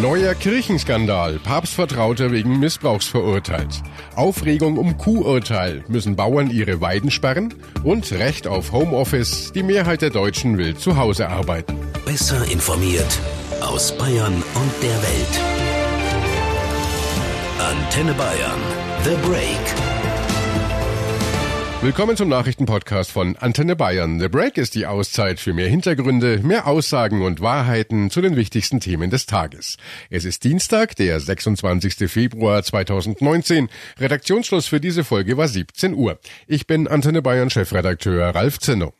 Neuer 0.00 0.34
Kirchenskandal. 0.34 1.38
Papstvertrauter 1.38 2.32
wegen 2.32 2.58
Missbrauchs 2.58 3.06
verurteilt. 3.06 3.82
Aufregung 4.16 4.78
um 4.78 4.96
Kuhurteil. 4.96 5.84
Müssen 5.86 6.16
Bauern 6.16 6.48
ihre 6.48 6.80
Weiden 6.80 7.10
sperren? 7.10 7.52
Und 7.84 8.10
Recht 8.10 8.46
auf 8.46 8.72
Homeoffice. 8.72 9.52
Die 9.52 9.62
Mehrheit 9.62 10.00
der 10.00 10.08
Deutschen 10.08 10.56
will 10.56 10.76
zu 10.76 10.96
Hause 10.96 11.28
arbeiten. 11.28 11.76
Besser 12.06 12.42
informiert 12.50 13.18
aus 13.60 13.96
Bayern 13.96 14.34
und 14.34 14.72
der 14.82 15.02
Welt. 15.02 15.40
Antenne 17.58 18.14
Bayern. 18.14 18.60
The 19.04 19.28
Break. 19.28 19.81
Willkommen 21.82 22.16
zum 22.16 22.28
Nachrichtenpodcast 22.28 23.10
von 23.10 23.36
Antenne 23.36 23.74
Bayern. 23.74 24.20
The 24.20 24.28
Break 24.28 24.56
ist 24.56 24.76
die 24.76 24.86
Auszeit 24.86 25.40
für 25.40 25.52
mehr 25.52 25.68
Hintergründe, 25.68 26.38
mehr 26.38 26.68
Aussagen 26.68 27.22
und 27.22 27.40
Wahrheiten 27.40 28.08
zu 28.08 28.20
den 28.20 28.36
wichtigsten 28.36 28.78
Themen 28.78 29.10
des 29.10 29.26
Tages. 29.26 29.78
Es 30.08 30.24
ist 30.24 30.44
Dienstag, 30.44 30.94
der 30.94 31.18
26. 31.18 32.08
Februar 32.08 32.62
2019. 32.62 33.68
Redaktionsschluss 33.98 34.68
für 34.68 34.78
diese 34.78 35.02
Folge 35.02 35.36
war 35.36 35.48
17 35.48 35.94
Uhr. 35.94 36.20
Ich 36.46 36.68
bin 36.68 36.86
Antenne 36.86 37.20
Bayern 37.20 37.50
Chefredakteur 37.50 38.32
Ralf 38.32 38.60
Zinno. 38.60 38.94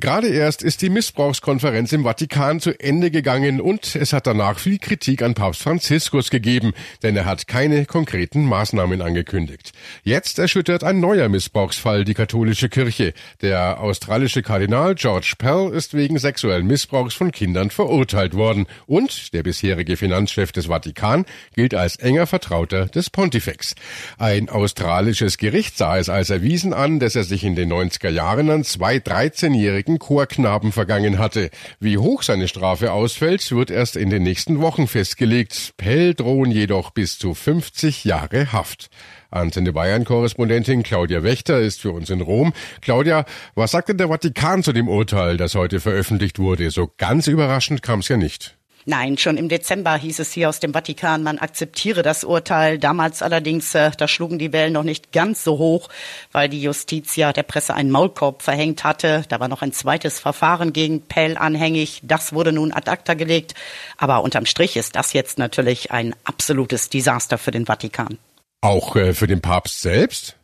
Gerade 0.00 0.28
erst 0.28 0.62
ist 0.62 0.80
die 0.80 0.88
Missbrauchskonferenz 0.88 1.92
im 1.92 2.04
Vatikan 2.04 2.58
zu 2.58 2.72
Ende 2.80 3.10
gegangen 3.10 3.60
und 3.60 3.94
es 3.96 4.14
hat 4.14 4.26
danach 4.26 4.58
viel 4.58 4.78
Kritik 4.78 5.20
an 5.20 5.34
Papst 5.34 5.60
Franziskus 5.60 6.30
gegeben, 6.30 6.72
denn 7.02 7.14
er 7.18 7.26
hat 7.26 7.46
keine 7.46 7.84
konkreten 7.84 8.46
Maßnahmen 8.46 9.02
angekündigt. 9.02 9.72
Jetzt 10.02 10.38
erschüttert 10.38 10.84
ein 10.84 11.00
neuer 11.00 11.28
Missbrauchsfall 11.28 12.06
die 12.06 12.14
katholische 12.14 12.70
Kirche. 12.70 13.12
Der 13.42 13.78
australische 13.82 14.40
Kardinal 14.40 14.94
George 14.94 15.34
Pell 15.36 15.70
ist 15.74 15.92
wegen 15.92 16.18
sexuellen 16.18 16.66
Missbrauchs 16.66 17.12
von 17.12 17.30
Kindern 17.30 17.68
verurteilt 17.68 18.32
worden 18.32 18.68
und 18.86 19.34
der 19.34 19.42
bisherige 19.42 19.98
Finanzchef 19.98 20.50
des 20.50 20.66
Vatikan 20.66 21.26
gilt 21.54 21.74
als 21.74 21.96
enger 21.96 22.26
Vertrauter 22.26 22.86
des 22.86 23.10
Pontifex. 23.10 23.74
Ein 24.16 24.48
australisches 24.48 25.36
Gericht 25.36 25.76
sah 25.76 25.98
es 25.98 26.08
als 26.08 26.30
erwiesen 26.30 26.72
an, 26.72 27.00
dass 27.00 27.16
er 27.16 27.24
sich 27.24 27.44
in 27.44 27.54
den 27.54 27.70
90er 27.70 28.08
Jahren 28.08 28.48
an 28.48 28.64
zwei 28.64 28.96
13-jährige 28.96 29.89
zehnjährigen 29.90 29.98
Chorknaben 29.98 30.72
vergangen 30.72 31.18
hatte. 31.18 31.50
Wie 31.80 31.98
hoch 31.98 32.22
seine 32.22 32.48
Strafe 32.48 32.92
ausfällt, 32.92 33.50
wird 33.50 33.70
erst 33.70 33.96
in 33.96 34.10
den 34.10 34.22
nächsten 34.22 34.60
Wochen 34.60 34.86
festgelegt. 34.86 35.72
Pell 35.76 36.14
drohen 36.14 36.50
jedoch 36.50 36.90
bis 36.90 37.18
zu 37.18 37.34
50 37.34 38.04
Jahre 38.04 38.52
Haft. 38.52 38.90
Antenne 39.30 39.72
Bayern-Korrespondentin 39.72 40.82
Claudia 40.82 41.22
Wächter 41.22 41.60
ist 41.60 41.80
für 41.80 41.92
uns 41.92 42.10
in 42.10 42.20
Rom. 42.20 42.52
Claudia, 42.80 43.24
was 43.54 43.70
sagt 43.70 43.88
denn 43.88 43.98
der 43.98 44.08
Vatikan 44.08 44.62
zu 44.62 44.72
dem 44.72 44.88
Urteil, 44.88 45.36
das 45.36 45.54
heute 45.54 45.80
veröffentlicht 45.80 46.38
wurde? 46.38 46.70
So 46.70 46.90
ganz 46.96 47.26
überraschend 47.26 47.82
kam 47.82 48.00
es 48.00 48.08
ja 48.08 48.16
nicht. 48.16 48.59
Nein, 48.90 49.18
schon 49.18 49.36
im 49.36 49.48
Dezember 49.48 49.94
hieß 49.96 50.18
es 50.18 50.32
hier 50.32 50.48
aus 50.48 50.58
dem 50.58 50.72
Vatikan, 50.72 51.22
man 51.22 51.38
akzeptiere 51.38 52.02
das 52.02 52.24
Urteil. 52.24 52.76
Damals 52.76 53.22
allerdings, 53.22 53.72
äh, 53.76 53.92
da 53.96 54.08
schlugen 54.08 54.40
die 54.40 54.52
Wellen 54.52 54.72
noch 54.72 54.82
nicht 54.82 55.12
ganz 55.12 55.44
so 55.44 55.58
hoch, 55.58 55.88
weil 56.32 56.48
die 56.48 56.60
Justiz 56.60 57.14
ja 57.14 57.32
der 57.32 57.44
Presse 57.44 57.72
einen 57.72 57.92
Maulkorb 57.92 58.42
verhängt 58.42 58.82
hatte. 58.82 59.22
Da 59.28 59.38
war 59.38 59.46
noch 59.46 59.62
ein 59.62 59.72
zweites 59.72 60.18
Verfahren 60.18 60.72
gegen 60.72 61.02
Pell 61.02 61.38
anhängig. 61.38 62.00
Das 62.02 62.32
wurde 62.32 62.50
nun 62.50 62.72
ad 62.72 62.90
acta 62.90 63.14
gelegt. 63.14 63.54
Aber 63.96 64.24
unterm 64.24 64.44
Strich 64.44 64.76
ist 64.76 64.96
das 64.96 65.12
jetzt 65.12 65.38
natürlich 65.38 65.92
ein 65.92 66.16
absolutes 66.24 66.88
Desaster 66.88 67.38
für 67.38 67.52
den 67.52 67.66
Vatikan. 67.66 68.18
Auch 68.60 68.96
äh, 68.96 69.14
für 69.14 69.28
den 69.28 69.40
Papst 69.40 69.82
selbst? 69.82 70.34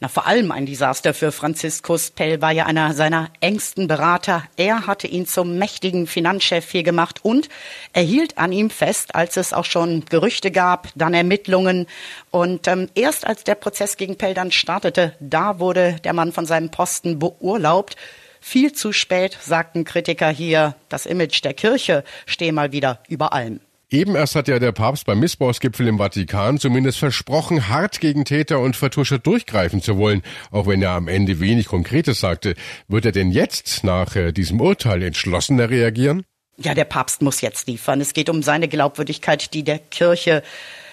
Na, 0.00 0.06
vor 0.06 0.28
allem 0.28 0.52
ein 0.52 0.64
Desaster 0.64 1.12
für 1.12 1.32
Franziskus. 1.32 2.12
Pell 2.12 2.40
war 2.40 2.52
ja 2.52 2.66
einer 2.66 2.94
seiner 2.94 3.30
engsten 3.40 3.88
Berater. 3.88 4.44
Er 4.56 4.86
hatte 4.86 5.08
ihn 5.08 5.26
zum 5.26 5.58
mächtigen 5.58 6.06
Finanzchef 6.06 6.70
hier 6.70 6.84
gemacht 6.84 7.18
und 7.24 7.48
er 7.92 8.02
hielt 8.02 8.38
an 8.38 8.52
ihm 8.52 8.70
fest, 8.70 9.16
als 9.16 9.36
es 9.36 9.52
auch 9.52 9.64
schon 9.64 10.04
Gerüchte 10.04 10.52
gab, 10.52 10.86
dann 10.94 11.14
Ermittlungen. 11.14 11.88
Und 12.30 12.68
ähm, 12.68 12.88
erst 12.94 13.26
als 13.26 13.42
der 13.42 13.56
Prozess 13.56 13.96
gegen 13.96 14.14
Pell 14.14 14.34
dann 14.34 14.52
startete, 14.52 15.16
da 15.18 15.58
wurde 15.58 15.96
der 16.04 16.12
Mann 16.12 16.30
von 16.30 16.46
seinem 16.46 16.70
Posten 16.70 17.18
beurlaubt. 17.18 17.96
Viel 18.40 18.72
zu 18.72 18.92
spät, 18.92 19.36
sagten 19.40 19.82
Kritiker 19.82 20.28
hier, 20.28 20.76
das 20.88 21.06
Image 21.06 21.42
der 21.42 21.54
Kirche 21.54 22.04
stehe 22.24 22.52
mal 22.52 22.70
wieder 22.70 23.00
über 23.08 23.32
allem. 23.32 23.58
Eben 23.90 24.16
erst 24.16 24.34
hat 24.34 24.48
ja 24.48 24.58
der 24.58 24.72
Papst 24.72 25.06
beim 25.06 25.18
Missbrauchsgipfel 25.18 25.88
im 25.88 25.96
Vatikan 25.96 26.58
zumindest 26.58 26.98
versprochen, 26.98 27.70
hart 27.70 28.00
gegen 28.00 28.26
Täter 28.26 28.58
und 28.60 28.76
Vertuscher 28.76 29.18
durchgreifen 29.18 29.80
zu 29.80 29.96
wollen, 29.96 30.22
auch 30.50 30.66
wenn 30.66 30.82
er 30.82 30.90
am 30.90 31.08
Ende 31.08 31.40
wenig 31.40 31.68
Konkretes 31.68 32.20
sagte. 32.20 32.54
Wird 32.88 33.06
er 33.06 33.12
denn 33.12 33.30
jetzt 33.30 33.84
nach 33.84 34.14
äh, 34.14 34.32
diesem 34.32 34.60
Urteil 34.60 35.02
entschlossener 35.02 35.70
reagieren? 35.70 36.26
Ja, 36.58 36.74
der 36.74 36.84
Papst 36.84 37.22
muss 37.22 37.40
jetzt 37.40 37.66
liefern. 37.66 38.02
Es 38.02 38.12
geht 38.12 38.28
um 38.28 38.42
seine 38.42 38.68
Glaubwürdigkeit, 38.68 39.54
die 39.54 39.62
der 39.62 39.78
Kirche. 39.78 40.42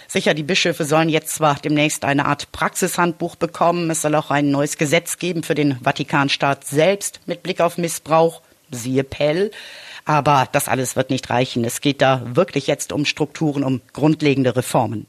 Sicher, 0.08 0.34
die 0.34 0.44
Bischöfe 0.44 0.86
sollen 0.86 1.10
jetzt 1.10 1.36
zwar 1.36 1.56
demnächst 1.56 2.06
eine 2.06 2.26
Art 2.26 2.54
Praxishandbuch 2.54 3.36
bekommen, 3.36 3.90
es 3.90 4.04
soll 4.04 4.16
auch 4.16 4.32
ein 4.32 4.52
neues 4.52 4.78
Gesetz 4.78 5.18
geben 5.18 5.44
für 5.44 5.56
den 5.56 5.80
Vatikanstaat 5.84 6.66
selbst 6.66 7.20
mit 7.26 7.44
Blick 7.44 7.60
auf 7.60 7.78
Missbrauch, 7.78 8.42
siehe 8.72 9.04
Pell. 9.04 9.52
Aber 10.06 10.48
das 10.52 10.68
alles 10.68 10.96
wird 10.96 11.10
nicht 11.10 11.30
reichen. 11.30 11.66
Es 11.66 11.82
geht 11.82 12.02
da 12.02 12.22
wirklich 12.36 12.68
jetzt 12.68 12.94
um 12.94 13.06
Strukturen, 13.06 13.64
um 13.64 13.82
grundlegende 13.92 14.56
Reformen 14.56 15.08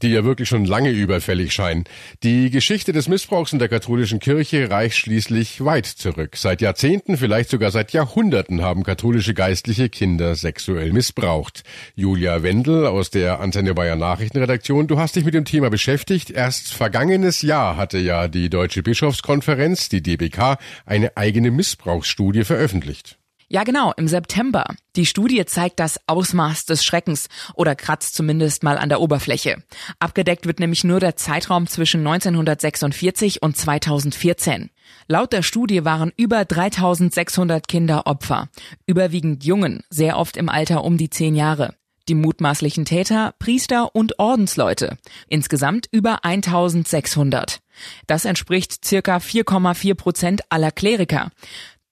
die 0.00 0.10
ja 0.10 0.24
wirklich 0.24 0.48
schon 0.48 0.64
lange 0.64 0.90
überfällig 0.90 1.52
scheinen. 1.52 1.84
Die 2.22 2.50
Geschichte 2.50 2.92
des 2.92 3.08
Missbrauchs 3.08 3.52
in 3.52 3.58
der 3.58 3.68
katholischen 3.68 4.20
Kirche 4.20 4.70
reicht 4.70 4.96
schließlich 4.96 5.64
weit 5.64 5.86
zurück. 5.86 6.36
Seit 6.36 6.60
Jahrzehnten, 6.60 7.16
vielleicht 7.16 7.50
sogar 7.50 7.70
seit 7.70 7.92
Jahrhunderten 7.92 8.62
haben 8.62 8.84
katholische 8.84 9.34
Geistliche 9.34 9.88
Kinder 9.88 10.34
sexuell 10.34 10.92
missbraucht. 10.92 11.62
Julia 11.94 12.42
Wendel 12.42 12.86
aus 12.86 13.10
der 13.10 13.40
Antenne 13.40 13.74
Bayern 13.74 13.98
Nachrichtenredaktion, 13.98 14.86
du 14.86 14.98
hast 14.98 15.16
dich 15.16 15.24
mit 15.24 15.34
dem 15.34 15.44
Thema 15.44 15.70
beschäftigt. 15.70 16.30
Erst 16.30 16.72
vergangenes 16.72 17.42
Jahr 17.42 17.76
hatte 17.76 17.98
ja 17.98 18.28
die 18.28 18.50
Deutsche 18.50 18.82
Bischofskonferenz, 18.82 19.88
die 19.88 20.02
DBK, 20.02 20.58
eine 20.86 21.16
eigene 21.16 21.50
Missbrauchsstudie 21.50 22.44
veröffentlicht. 22.44 23.18
Ja, 23.52 23.64
genau, 23.64 23.92
im 23.98 24.08
September. 24.08 24.64
Die 24.96 25.04
Studie 25.04 25.44
zeigt 25.44 25.78
das 25.78 26.00
Ausmaß 26.06 26.64
des 26.64 26.82
Schreckens 26.82 27.28
oder 27.52 27.74
kratzt 27.74 28.14
zumindest 28.14 28.62
mal 28.62 28.78
an 28.78 28.88
der 28.88 28.98
Oberfläche. 28.98 29.62
Abgedeckt 29.98 30.46
wird 30.46 30.58
nämlich 30.58 30.84
nur 30.84 31.00
der 31.00 31.16
Zeitraum 31.16 31.66
zwischen 31.66 32.00
1946 32.00 33.42
und 33.42 33.54
2014. 33.54 34.70
Laut 35.06 35.34
der 35.34 35.42
Studie 35.42 35.84
waren 35.84 36.12
über 36.16 36.46
3600 36.46 37.68
Kinder 37.68 38.06
Opfer, 38.06 38.48
überwiegend 38.86 39.44
Jungen, 39.44 39.84
sehr 39.90 40.16
oft 40.16 40.38
im 40.38 40.48
Alter 40.48 40.82
um 40.82 40.96
die 40.96 41.10
zehn 41.10 41.34
Jahre. 41.34 41.74
Die 42.08 42.14
mutmaßlichen 42.14 42.86
Täter, 42.86 43.34
Priester 43.38 43.94
und 43.94 44.18
Ordensleute. 44.18 44.96
Insgesamt 45.28 45.88
über 45.92 46.24
1600. 46.24 47.60
Das 48.06 48.24
entspricht 48.24 48.84
circa 48.84 49.18
4,4 49.18 49.94
Prozent 49.94 50.42
aller 50.48 50.70
Kleriker. 50.70 51.30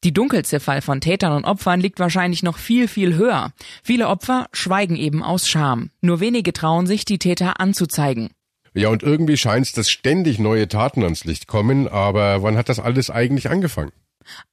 Die 0.03 0.15
Dunkelziffer 0.15 0.81
von 0.81 1.03
Tätern 1.03 1.33
und 1.35 1.45
Opfern 1.45 1.79
liegt 1.81 2.01
wahrscheinlich 2.01 2.43
noch 2.43 2.57
viel, 2.57 2.89
viel 2.89 3.17
höher. 3.17 3.53
Viele 3.83 4.09
Opfer 4.09 4.47
schweigen 4.53 4.97
eben 4.97 5.23
aus 5.23 5.47
Scham. 5.47 5.91
Nur 6.01 6.21
wenige 6.21 6.55
trauen 6.55 6.87
sich, 6.87 7.05
die 7.05 7.19
Täter 7.19 7.61
anzuzeigen. 7.61 8.31
Ja, 8.73 8.89
und 8.89 9.03
irgendwie 9.03 9.37
scheint 9.37 9.67
es, 9.67 9.73
dass 9.73 9.91
ständig 9.91 10.39
neue 10.39 10.69
Taten 10.69 11.03
ans 11.03 11.25
Licht 11.25 11.49
kommen, 11.49 11.87
aber 11.87 12.43
wann 12.43 12.57
hat 12.57 12.69
das 12.69 12.79
alles 12.79 13.11
eigentlich 13.11 13.51
angefangen? 13.51 13.93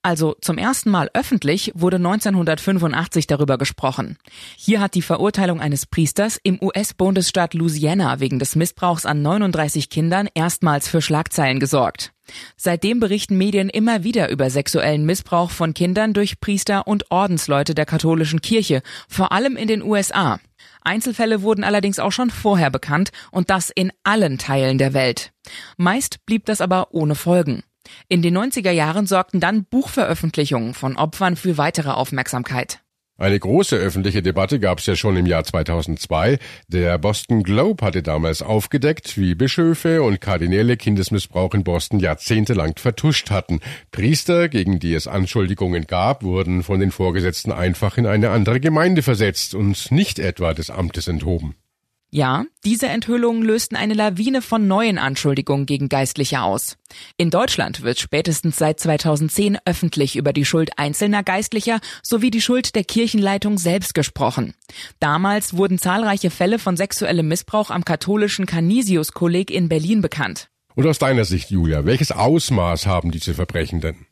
Also 0.02 0.36
zum 0.42 0.58
ersten 0.58 0.90
Mal 0.90 1.10
öffentlich 1.14 1.72
wurde 1.76 1.98
1985 1.98 3.28
darüber 3.28 3.58
gesprochen. 3.58 4.18
Hier 4.56 4.80
hat 4.82 4.96
die 4.96 5.02
Verurteilung 5.02 5.62
eines 5.62 5.86
Priesters 5.86 6.40
im 6.42 6.62
US-Bundesstaat 6.62 7.54
Louisiana 7.54 8.20
wegen 8.20 8.40
des 8.40 8.56
Missbrauchs 8.56 9.06
an 9.06 9.22
39 9.22 9.90
Kindern 9.90 10.28
erstmals 10.34 10.88
für 10.88 11.02
Schlagzeilen 11.02 11.60
gesorgt. 11.60 12.12
Seitdem 12.56 13.00
berichten 13.00 13.38
Medien 13.38 13.70
immer 13.70 14.04
wieder 14.04 14.30
über 14.30 14.50
sexuellen 14.50 15.06
Missbrauch 15.06 15.52
von 15.52 15.74
Kindern 15.74 16.14
durch 16.14 16.40
Priester 16.40 16.88
und 16.88 17.10
Ordensleute 17.12 17.76
der 17.76 17.86
katholischen 17.86 18.42
Kirche, 18.42 18.82
vor 19.08 19.32
allem 19.32 19.56
in 19.56 19.68
den 19.68 19.82
USA. 19.82 20.40
Einzelfälle 20.82 21.42
wurden 21.42 21.64
allerdings 21.64 22.00
auch 22.00 22.12
schon 22.12 22.30
vorher 22.30 22.72
bekannt 22.72 23.12
und 23.32 23.50
das 23.50 23.70
in 23.70 23.92
allen 24.04 24.38
Teilen 24.38 24.78
der 24.78 24.94
Welt. 24.94 25.32
Meist 25.78 26.26
blieb 26.26 26.46
das 26.46 26.62
aber 26.62 26.94
ohne 26.94 27.16
Folgen. 27.16 27.64
In 28.10 28.22
den 28.22 28.38
90er 28.38 28.72
Jahren 28.72 29.08
sorgten 29.08 29.40
dann 29.40 29.66
Buchveröffentlichungen 29.66 30.74
von 30.74 30.98
Opfern 30.98 31.36
für 31.36 31.58
weitere 31.58 31.92
Aufmerksamkeit. 31.92 32.82
Eine 33.20 33.40
große 33.40 33.76
öffentliche 33.76 34.22
Debatte 34.22 34.60
gab 34.60 34.78
es 34.78 34.86
ja 34.86 34.96
schon 34.96 35.18
im 35.18 35.26
Jahr 35.26 35.44
2002. 35.44 36.38
Der 36.68 37.00
Boston 37.00 37.42
Globe 37.42 37.84
hatte 37.84 38.04
damals 38.04 38.44
aufgedeckt, 38.44 39.18
wie 39.18 39.34
Bischöfe 39.34 40.04
und 40.04 40.22
Kardinäle 40.22 40.78
Kindesmissbrauch 40.78 41.56
in 41.56 41.64
Boston 41.64 42.00
jahrzehntelang 42.00 42.76
vertuscht 42.78 43.32
hatten. 43.32 43.60
Priester, 43.90 44.50
gegen 44.50 44.78
die 44.78 44.94
es 44.94 45.08
Anschuldigungen 45.08 45.88
gab, 45.88 46.22
wurden 46.22 46.62
von 46.62 46.80
den 46.80 46.92
Vorgesetzten 46.92 47.52
einfach 47.52 47.98
in 47.98 48.06
eine 48.06 48.30
andere 48.30 48.60
Gemeinde 48.60 49.02
versetzt 49.02 49.56
und 49.56 49.92
nicht 49.92 50.20
etwa 50.20 50.54
des 50.54 50.70
Amtes 50.70 51.08
enthoben. 51.08 51.56
Ja, 52.10 52.46
diese 52.64 52.88
Enthüllungen 52.88 53.44
lösten 53.44 53.76
eine 53.76 53.94
Lawine 53.94 54.42
von 54.42 54.66
neuen 54.66 54.98
Anschuldigungen 54.98 55.66
gegen 55.66 55.90
Geistliche 55.90 56.42
aus. 56.42 56.78
In 57.18 57.30
Deutschland 57.30 57.82
wird 57.82 58.00
spätestens 58.00 58.58
seit 58.58 58.80
2010 58.80 59.58
öffentlich 59.66 60.16
über 60.16 60.32
die 60.32 60.46
Schuld 60.46 60.72
einzelner 60.78 61.22
Geistlicher 61.22 61.82
sowie 62.02 62.32
die 62.32 62.40
Schuld 62.40 62.76
der 62.76 62.86
Kirchenleitung 62.86 63.58
selbst 63.58 63.94
gesprochen. 63.94 64.54
Damals 65.02 65.58
wurden 65.58 65.80
zahlreiche 65.80 66.30
Fälle 66.30 66.60
von 66.60 66.78
sexuellem 66.78 67.28
Missbrauch 67.28 67.72
am 67.72 67.84
katholischen 67.84 68.46
Canisius-Kolleg 68.46 69.52
in 69.52 69.68
Berlin 69.68 70.02
bekannt. 70.02 70.50
Und 70.76 70.88
aus 70.88 71.00
deiner 71.00 71.26
Sicht, 71.26 71.52
Julia, 71.52 71.86
welches 71.86 72.14
Ausmaß 72.14 72.86
haben 72.86 73.12
diese 73.12 73.34
Verbrechen 73.34 73.82
denn? 73.82 74.06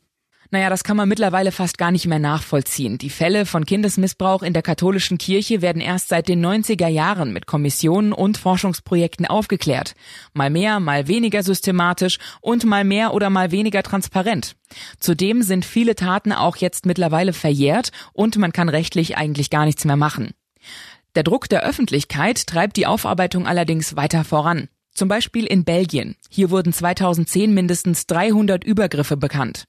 Naja, 0.50 0.70
das 0.70 0.84
kann 0.84 0.96
man 0.96 1.08
mittlerweile 1.08 1.50
fast 1.50 1.76
gar 1.78 1.90
nicht 1.90 2.06
mehr 2.06 2.18
nachvollziehen. 2.18 2.98
Die 2.98 3.10
Fälle 3.10 3.46
von 3.46 3.66
Kindesmissbrauch 3.66 4.42
in 4.42 4.52
der 4.52 4.62
katholischen 4.62 5.18
Kirche 5.18 5.62
werden 5.62 5.82
erst 5.82 6.08
seit 6.08 6.28
den 6.28 6.44
90er 6.44 6.88
Jahren 6.88 7.32
mit 7.32 7.46
Kommissionen 7.46 8.12
und 8.12 8.38
Forschungsprojekten 8.38 9.26
aufgeklärt. 9.26 9.94
Mal 10.32 10.50
mehr, 10.50 10.78
mal 10.80 11.08
weniger 11.08 11.42
systematisch 11.42 12.18
und 12.40 12.64
mal 12.64 12.84
mehr 12.84 13.12
oder 13.12 13.30
mal 13.30 13.50
weniger 13.50 13.82
transparent. 13.82 14.56
Zudem 15.00 15.42
sind 15.42 15.64
viele 15.64 15.94
Taten 15.94 16.32
auch 16.32 16.56
jetzt 16.56 16.86
mittlerweile 16.86 17.32
verjährt 17.32 17.90
und 18.12 18.36
man 18.36 18.52
kann 18.52 18.68
rechtlich 18.68 19.16
eigentlich 19.16 19.50
gar 19.50 19.64
nichts 19.64 19.84
mehr 19.84 19.96
machen. 19.96 20.30
Der 21.16 21.22
Druck 21.22 21.48
der 21.48 21.62
Öffentlichkeit 21.62 22.46
treibt 22.46 22.76
die 22.76 22.86
Aufarbeitung 22.86 23.46
allerdings 23.46 23.96
weiter 23.96 24.22
voran. 24.22 24.68
Zum 24.96 25.08
Beispiel 25.08 25.44
in 25.44 25.64
Belgien. 25.64 26.16
Hier 26.30 26.50
wurden 26.50 26.72
2010 26.72 27.52
mindestens 27.52 28.06
300 28.06 28.64
Übergriffe 28.64 29.18
bekannt. 29.18 29.64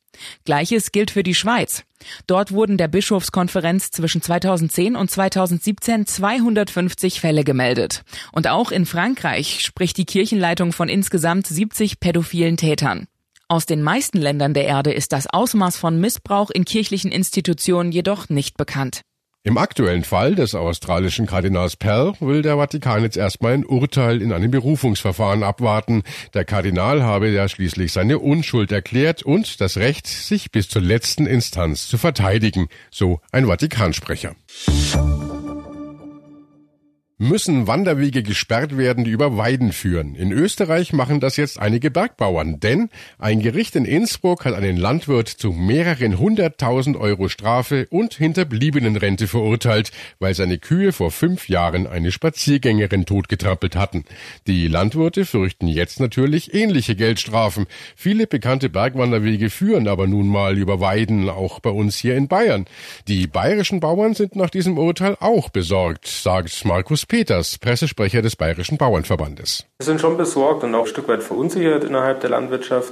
Gleiches 0.45 0.93
gilt 0.93 1.11
für 1.11 1.21
die 1.21 1.35
Schweiz. 1.35 1.83
Dort 2.27 2.53
wurden 2.53 2.77
der 2.77 2.87
Bischofskonferenz 2.87 3.91
zwischen 3.91 4.21
2010 4.21 4.95
und 4.95 5.11
2017 5.11 6.05
250 6.05 7.19
Fälle 7.19 7.43
gemeldet. 7.43 8.03
Und 8.31 8.47
auch 8.47 8.71
in 8.71 8.85
Frankreich 8.85 9.59
spricht 9.59 9.97
die 9.97 10.05
Kirchenleitung 10.05 10.71
von 10.71 10.87
insgesamt 10.87 11.45
70 11.45 11.99
pädophilen 11.99 12.55
Tätern. 12.55 13.07
Aus 13.49 13.65
den 13.65 13.83
meisten 13.83 14.19
Ländern 14.19 14.53
der 14.53 14.65
Erde 14.65 14.93
ist 14.93 15.11
das 15.11 15.27
Ausmaß 15.27 15.75
von 15.75 15.99
Missbrauch 15.99 16.51
in 16.51 16.63
kirchlichen 16.63 17.11
Institutionen 17.11 17.91
jedoch 17.91 18.29
nicht 18.29 18.55
bekannt. 18.55 19.01
Im 19.47 19.57
aktuellen 19.57 20.03
Fall 20.03 20.35
des 20.35 20.55
australischen 20.55 21.25
Kardinals 21.25 21.77
Pell 21.77 22.11
will 22.19 22.41
der 22.41 22.57
Vatikan 22.57 23.03
jetzt 23.03 23.15
erstmal 23.15 23.53
ein 23.53 23.65
Urteil 23.65 24.21
in 24.21 24.33
einem 24.33 24.51
Berufungsverfahren 24.51 25.41
abwarten. 25.41 26.03
Der 26.33 26.43
Kardinal 26.43 27.01
habe 27.01 27.29
ja 27.29 27.47
schließlich 27.47 27.93
seine 27.93 28.19
Unschuld 28.19 28.73
erklärt 28.73 29.23
und 29.23 29.61
das 29.61 29.77
Recht, 29.77 30.05
sich 30.05 30.51
bis 30.51 30.67
zur 30.67 30.81
letzten 30.81 31.25
Instanz 31.25 31.87
zu 31.87 31.97
verteidigen, 31.97 32.67
so 32.91 33.21
ein 33.31 33.45
Vatikansprecher 33.47 34.35
müssen 37.19 37.65
Wanderwege 37.65 38.21
gesperrt 38.21 38.77
werden, 38.77 39.03
die 39.03 39.09
über 39.09 39.37
Weiden 39.37 39.71
führen. 39.71 40.13
In 40.13 40.31
Österreich 40.31 40.93
machen 40.93 41.19
das 41.19 41.35
jetzt 41.35 41.59
einige 41.59 41.89
Bergbauern, 41.89 42.59
denn 42.59 42.89
ein 43.17 43.39
Gericht 43.41 43.75
in 43.75 43.85
Innsbruck 43.85 44.45
hat 44.45 44.53
einen 44.53 44.77
Landwirt 44.77 45.27
zu 45.27 45.51
mehreren 45.51 46.19
hunderttausend 46.19 46.95
Euro 46.95 47.27
Strafe 47.27 47.87
und 47.89 48.13
Hinterbliebenenrente 48.13 49.27
verurteilt, 49.27 49.91
weil 50.19 50.35
seine 50.35 50.59
Kühe 50.59 50.93
vor 50.93 51.09
fünf 51.09 51.49
Jahren 51.49 51.87
eine 51.87 52.11
Spaziergängerin 52.11 53.07
totgetrampelt 53.07 53.75
hatten. 53.75 54.05
Die 54.45 54.67
Landwirte 54.67 55.25
fürchten 55.25 55.67
jetzt 55.67 55.99
natürlich 55.99 56.53
ähnliche 56.53 56.95
Geldstrafen. 56.95 57.65
Viele 57.95 58.27
bekannte 58.27 58.69
Bergwanderwege 58.69 59.49
führen 59.49 59.87
aber 59.87 60.05
nun 60.05 60.27
mal 60.27 60.55
über 60.55 60.79
Weiden, 60.81 61.29
auch 61.29 61.61
bei 61.61 61.71
uns 61.71 61.97
hier 61.97 62.15
in 62.15 62.27
Bayern. 62.27 62.65
Die 63.07 63.25
bayerischen 63.25 63.79
Bauern 63.79 64.13
sind 64.13 64.35
nach 64.35 64.51
diesem 64.51 64.77
Urteil 64.77 65.17
auch 65.19 65.49
besorgt, 65.49 66.05
sagt 66.05 66.63
Markus 66.63 67.06
Peters, 67.07 67.57
Pressesprecher 67.57 68.21
des 68.21 68.35
Bayerischen 68.35 68.77
Bauernverbandes. 68.77 69.65
Wir 69.79 69.85
sind 69.85 70.01
schon 70.01 70.17
besorgt 70.17 70.65
und 70.65 70.75
auch 70.75 70.81
ein 70.81 70.87
Stück 70.87 71.07
weit 71.07 71.23
verunsichert 71.23 71.85
innerhalb 71.85 72.19
der 72.19 72.31
Landwirtschaft. 72.31 72.91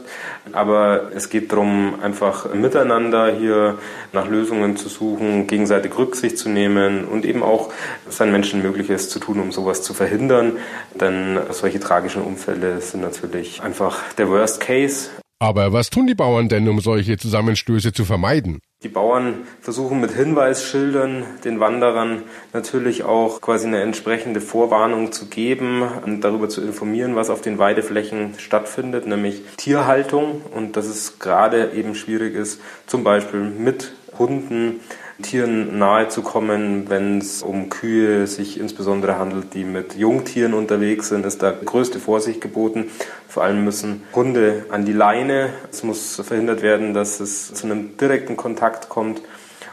Aber 0.53 1.11
es 1.13 1.29
geht 1.29 1.51
darum, 1.51 1.99
einfach 2.01 2.53
miteinander 2.53 3.35
hier 3.35 3.77
nach 4.13 4.29
Lösungen 4.29 4.77
zu 4.77 4.87
suchen, 4.87 5.47
gegenseitig 5.47 5.97
Rücksicht 5.97 6.37
zu 6.37 6.47
nehmen 6.47 7.03
und 7.03 7.25
eben 7.25 7.43
auch 7.43 7.73
sein 8.07 8.31
Menschen 8.31 8.61
Mögliches 8.61 9.09
zu 9.09 9.19
tun, 9.19 9.41
um 9.41 9.51
sowas 9.51 9.81
zu 9.83 9.93
verhindern. 9.93 10.59
Denn 10.93 11.37
solche 11.49 11.81
tragischen 11.81 12.21
Unfälle 12.21 12.79
sind 12.79 13.01
natürlich 13.01 13.61
einfach 13.63 14.13
der 14.13 14.29
Worst 14.29 14.61
Case. 14.61 15.09
Aber 15.39 15.73
was 15.73 15.89
tun 15.89 16.07
die 16.07 16.15
Bauern 16.15 16.47
denn, 16.47 16.69
um 16.69 16.79
solche 16.79 17.17
Zusammenstöße 17.17 17.91
zu 17.91 18.05
vermeiden? 18.05 18.61
Die 18.85 18.89
Bauern 18.89 19.47
versuchen 19.61 19.99
mit 19.99 20.11
Hinweisschildern 20.11 21.23
den 21.43 21.59
Wanderern 21.59 22.21
natürlich 22.53 23.03
auch 23.03 23.41
quasi 23.41 23.65
eine 23.65 23.81
entsprechende 23.81 24.41
Vorwarnung 24.41 25.11
zu 25.11 25.25
geben 25.25 25.81
und 26.05 26.21
darüber 26.21 26.49
zu 26.49 26.61
informieren, 26.61 27.15
was 27.15 27.31
auf 27.31 27.41
den 27.41 27.57
Weideflächen 27.57 28.35
stattfindet, 28.37 29.07
nämlich 29.07 29.41
Tierhaltung. 29.57 30.43
Und 30.53 30.77
dass 30.77 30.85
es 30.85 31.17
gerade 31.17 31.71
eben 31.73 31.95
schwierig 31.95 32.35
ist, 32.35 32.61
zum 32.85 33.03
Beispiel 33.03 33.39
mit 33.39 33.91
Hunden 34.19 34.81
Tieren 35.21 35.79
nahe 35.79 36.09
zu 36.09 36.21
kommen. 36.21 36.89
Wenn 36.89 37.19
es 37.19 37.41
um 37.41 37.69
Kühe 37.69 38.27
sich 38.27 38.59
insbesondere 38.59 39.17
handelt, 39.17 39.53
die 39.53 39.63
mit 39.63 39.95
Jungtieren 39.95 40.53
unterwegs 40.53 41.09
sind, 41.09 41.25
ist 41.25 41.41
da 41.41 41.51
größte 41.51 41.99
Vorsicht 41.99 42.41
geboten. 42.41 42.91
Vor 43.27 43.43
allem 43.43 43.63
müssen 43.63 44.03
Hunde 44.13 44.65
an 44.69 44.85
die 44.85 44.93
Leine. 44.93 45.49
Es 45.71 45.83
muss 45.83 46.21
verhindert 46.23 46.61
werden, 46.61 46.93
dass 46.93 47.19
es 47.19 47.53
zu 47.53 47.65
einem 47.65 47.97
direkten 47.97 48.35
Kontakt 48.35 48.89
kommt. 48.89 49.21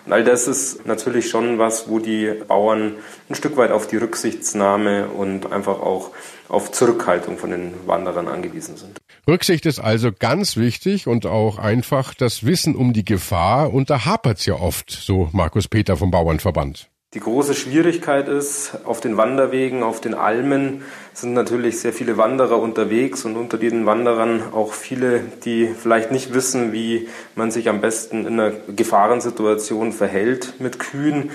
All 0.08 0.24
das 0.24 0.48
ist 0.48 0.84
natürlich 0.84 1.30
schon 1.30 1.58
was, 1.58 1.88
wo 1.88 1.98
die 1.98 2.32
Bauern 2.48 2.96
ein 3.28 3.34
Stück 3.34 3.56
weit 3.56 3.70
auf 3.70 3.86
die 3.86 3.96
Rücksichtsnahme 3.96 5.08
und 5.08 5.52
einfach 5.52 5.80
auch 5.80 6.10
auf 6.48 6.72
Zurückhaltung 6.72 7.38
von 7.38 7.50
den 7.50 7.74
Wanderern 7.86 8.28
angewiesen 8.28 8.76
sind. 8.76 8.98
Rücksicht 9.28 9.64
ist 9.64 9.78
also 9.78 10.10
ganz 10.12 10.56
wichtig 10.56 11.06
und 11.06 11.26
auch 11.26 11.58
einfach 11.58 12.14
das 12.14 12.44
Wissen 12.44 12.74
um 12.74 12.92
die 12.92 13.04
Gefahr 13.04 13.72
und 13.72 13.90
da 13.90 14.04
hapert's 14.04 14.44
ja 14.46 14.54
oft, 14.54 14.90
so 14.90 15.28
Markus 15.32 15.68
Peter 15.68 15.96
vom 15.96 16.10
Bauernverband. 16.10 16.91
Die 17.14 17.20
große 17.20 17.52
Schwierigkeit 17.52 18.26
ist, 18.26 18.78
auf 18.84 19.02
den 19.02 19.18
Wanderwegen, 19.18 19.82
auf 19.82 20.00
den 20.00 20.14
Almen 20.14 20.82
sind 21.12 21.34
natürlich 21.34 21.78
sehr 21.78 21.92
viele 21.92 22.16
Wanderer 22.16 22.58
unterwegs 22.58 23.26
und 23.26 23.36
unter 23.36 23.58
diesen 23.58 23.84
Wanderern 23.84 24.42
auch 24.54 24.72
viele, 24.72 25.20
die 25.44 25.66
vielleicht 25.66 26.10
nicht 26.10 26.32
wissen, 26.32 26.72
wie 26.72 27.10
man 27.34 27.50
sich 27.50 27.68
am 27.68 27.82
besten 27.82 28.24
in 28.24 28.40
einer 28.40 28.52
Gefahrensituation 28.74 29.92
verhält 29.92 30.54
mit 30.58 30.78
Kühen 30.78 31.32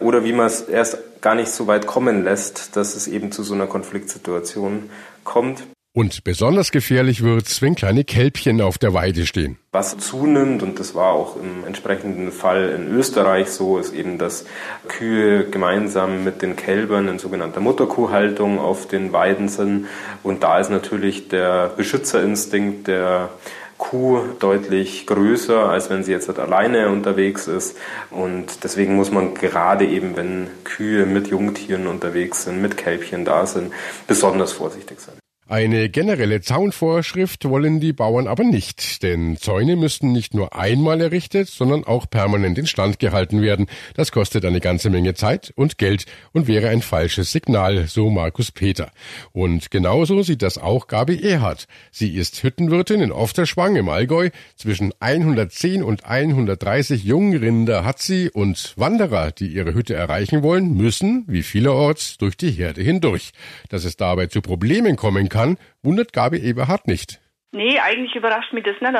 oder 0.00 0.24
wie 0.24 0.32
man 0.32 0.46
es 0.46 0.62
erst 0.62 0.98
gar 1.20 1.36
nicht 1.36 1.52
so 1.52 1.68
weit 1.68 1.86
kommen 1.86 2.24
lässt, 2.24 2.74
dass 2.76 2.96
es 2.96 3.06
eben 3.06 3.30
zu 3.30 3.44
so 3.44 3.54
einer 3.54 3.68
Konfliktsituation 3.68 4.90
kommt. 5.22 5.62
Und 5.92 6.22
besonders 6.22 6.70
gefährlich 6.70 7.24
wird's, 7.24 7.62
wenn 7.62 7.74
kleine 7.74 8.04
Kälbchen 8.04 8.60
auf 8.60 8.78
der 8.78 8.94
Weide 8.94 9.26
stehen. 9.26 9.58
Was 9.72 9.98
zunimmt, 9.98 10.62
und 10.62 10.78
das 10.78 10.94
war 10.94 11.12
auch 11.12 11.34
im 11.34 11.64
entsprechenden 11.66 12.30
Fall 12.30 12.68
in 12.68 12.86
Österreich 12.96 13.50
so, 13.50 13.76
ist 13.76 13.92
eben, 13.92 14.16
dass 14.16 14.44
Kühe 14.86 15.50
gemeinsam 15.50 16.22
mit 16.22 16.42
den 16.42 16.54
Kälbern 16.54 17.08
in 17.08 17.18
sogenannter 17.18 17.58
Mutterkuhhaltung 17.58 18.60
auf 18.60 18.86
den 18.86 19.12
Weiden 19.12 19.48
sind. 19.48 19.88
Und 20.22 20.44
da 20.44 20.60
ist 20.60 20.70
natürlich 20.70 21.26
der 21.26 21.72
Beschützerinstinkt 21.76 22.86
der 22.86 23.30
Kuh 23.76 24.20
deutlich 24.38 25.08
größer, 25.08 25.70
als 25.70 25.90
wenn 25.90 26.04
sie 26.04 26.12
jetzt 26.12 26.28
halt 26.28 26.38
alleine 26.38 26.88
unterwegs 26.90 27.48
ist. 27.48 27.76
Und 28.10 28.62
deswegen 28.62 28.94
muss 28.94 29.10
man 29.10 29.34
gerade 29.34 29.86
eben, 29.86 30.16
wenn 30.16 30.46
Kühe 30.62 31.04
mit 31.04 31.28
Jungtieren 31.28 31.88
unterwegs 31.88 32.44
sind, 32.44 32.62
mit 32.62 32.76
Kälbchen 32.76 33.24
da 33.24 33.44
sind, 33.44 33.72
besonders 34.06 34.52
vorsichtig 34.52 35.00
sein. 35.00 35.19
Eine 35.50 35.88
generelle 35.88 36.40
Zaunvorschrift 36.42 37.44
wollen 37.44 37.80
die 37.80 37.92
Bauern 37.92 38.28
aber 38.28 38.44
nicht, 38.44 39.02
denn 39.02 39.36
Zäune 39.36 39.74
müssten 39.74 40.12
nicht 40.12 40.32
nur 40.32 40.54
einmal 40.54 41.00
errichtet, 41.00 41.48
sondern 41.48 41.82
auch 41.82 42.08
permanent 42.08 42.56
in 42.56 42.68
Stand 42.68 43.00
gehalten 43.00 43.42
werden. 43.42 43.66
Das 43.94 44.12
kostet 44.12 44.44
eine 44.44 44.60
ganze 44.60 44.90
Menge 44.90 45.14
Zeit 45.14 45.52
und 45.56 45.76
Geld 45.76 46.06
und 46.30 46.46
wäre 46.46 46.68
ein 46.68 46.82
falsches 46.82 47.32
Signal, 47.32 47.88
so 47.88 48.10
Markus 48.10 48.52
Peter. 48.52 48.92
Und 49.32 49.72
genauso 49.72 50.22
sieht 50.22 50.42
das 50.42 50.56
auch 50.56 50.86
Gabi 50.86 51.20
Erhardt. 51.20 51.66
Sie 51.90 52.14
ist 52.14 52.44
Hüttenwirtin 52.44 53.00
in 53.00 53.10
Ofterschwang 53.10 53.74
im 53.74 53.88
Allgäu. 53.88 54.30
Zwischen 54.54 54.92
110 55.00 55.82
und 55.82 56.04
130 56.04 57.02
Jungrinder 57.02 57.84
hat 57.84 57.98
sie 57.98 58.30
und 58.30 58.74
Wanderer, 58.76 59.32
die 59.32 59.48
ihre 59.48 59.74
Hütte 59.74 59.94
erreichen 59.94 60.44
wollen, 60.44 60.74
müssen, 60.74 61.24
wie 61.26 61.42
vielerorts, 61.42 62.18
durch 62.18 62.36
die 62.36 62.52
Herde 62.52 62.82
hindurch. 62.82 63.32
Dass 63.68 63.84
es 63.84 63.96
dabei 63.96 64.28
zu 64.28 64.42
Problemen 64.42 64.94
kommen 64.94 65.28
kann, 65.28 65.39
kann, 65.40 65.58
wundert 65.82 66.12
Gabi 66.12 66.38
Eberhardt 66.38 66.86
nicht. 66.86 67.20
Nee, 67.52 67.78
eigentlich 67.80 68.14
überrascht 68.14 68.52
mich 68.52 68.64
das 68.64 68.80
nicht. 68.80 68.94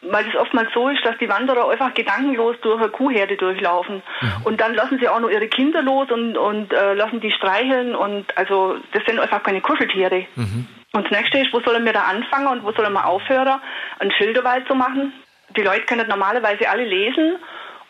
Weil 0.00 0.28
es 0.28 0.36
oftmals 0.36 0.68
so 0.72 0.88
ist, 0.88 1.04
dass 1.04 1.18
die 1.18 1.28
Wanderer 1.28 1.68
einfach 1.68 1.92
gedankenlos 1.92 2.54
durch 2.62 2.80
eine 2.80 2.90
Kuhherde 2.90 3.36
durchlaufen. 3.36 3.96
Mhm. 4.20 4.42
Und 4.44 4.60
dann 4.60 4.74
lassen 4.74 4.98
sie 5.00 5.08
auch 5.08 5.18
noch 5.18 5.28
ihre 5.28 5.48
Kinder 5.48 5.82
los 5.82 6.08
und, 6.12 6.36
und 6.36 6.72
äh, 6.72 6.94
lassen 6.94 7.20
die 7.20 7.32
streicheln. 7.32 7.96
Und 7.96 8.24
also 8.36 8.76
das 8.92 9.02
sind 9.06 9.18
einfach 9.18 9.42
keine 9.42 9.60
Kuscheltiere. 9.60 10.26
Mhm. 10.36 10.68
Und 10.92 11.04
das 11.04 11.10
nächste 11.10 11.38
ist, 11.38 11.52
wo 11.52 11.60
sollen 11.60 11.84
wir 11.84 11.92
da 11.92 12.02
anfangen 12.02 12.46
und 12.46 12.64
wo 12.64 12.72
sollen 12.72 12.92
wir 12.92 13.06
aufhören, 13.06 13.60
einen 13.98 14.12
Schilderwald 14.12 14.68
zu 14.68 14.74
machen? 14.74 15.12
Die 15.56 15.62
Leute 15.62 15.82
können 15.82 16.08
normalerweise 16.08 16.68
alle 16.68 16.84
lesen 16.84 17.36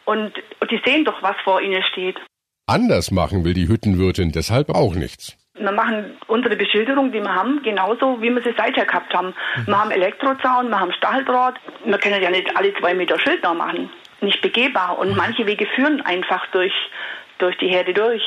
und, 0.04 0.32
und 0.60 0.70
die 0.70 0.80
sehen 0.84 1.04
doch, 1.04 1.22
was 1.22 1.36
vor 1.44 1.60
ihnen 1.60 1.82
steht. 1.92 2.16
Anders 2.66 3.10
machen 3.10 3.44
will 3.44 3.54
die 3.54 3.68
Hüttenwirtin 3.68 4.32
deshalb 4.32 4.70
auch 4.70 4.94
nichts. 4.94 5.36
Wir 5.58 5.72
machen 5.72 6.16
unsere 6.26 6.56
Beschilderung, 6.56 7.12
die 7.12 7.20
wir 7.20 7.34
haben, 7.34 7.62
genauso, 7.62 8.20
wie 8.22 8.30
wir 8.30 8.42
sie 8.42 8.54
seither 8.56 8.86
gehabt 8.86 9.14
haben. 9.14 9.28
Mhm. 9.28 9.66
Wir 9.66 9.78
haben 9.80 9.90
Elektrozaun, 9.90 10.68
wir 10.68 10.80
haben 10.80 10.92
Stacheldraht. 10.92 11.56
Wir 11.84 11.98
können 11.98 12.22
ja 12.22 12.30
nicht 12.30 12.56
alle 12.56 12.74
zwei 12.74 12.94
Meter 12.94 13.18
Schild 13.18 13.44
da 13.44 13.54
machen. 13.54 13.90
Nicht 14.20 14.40
begehbar. 14.42 14.98
Und 14.98 15.16
manche 15.16 15.46
Wege 15.46 15.66
führen 15.74 16.00
einfach 16.02 16.46
durch, 16.48 16.74
durch 17.38 17.56
die 17.58 17.68
Herde 17.68 17.94
durch. 17.94 18.22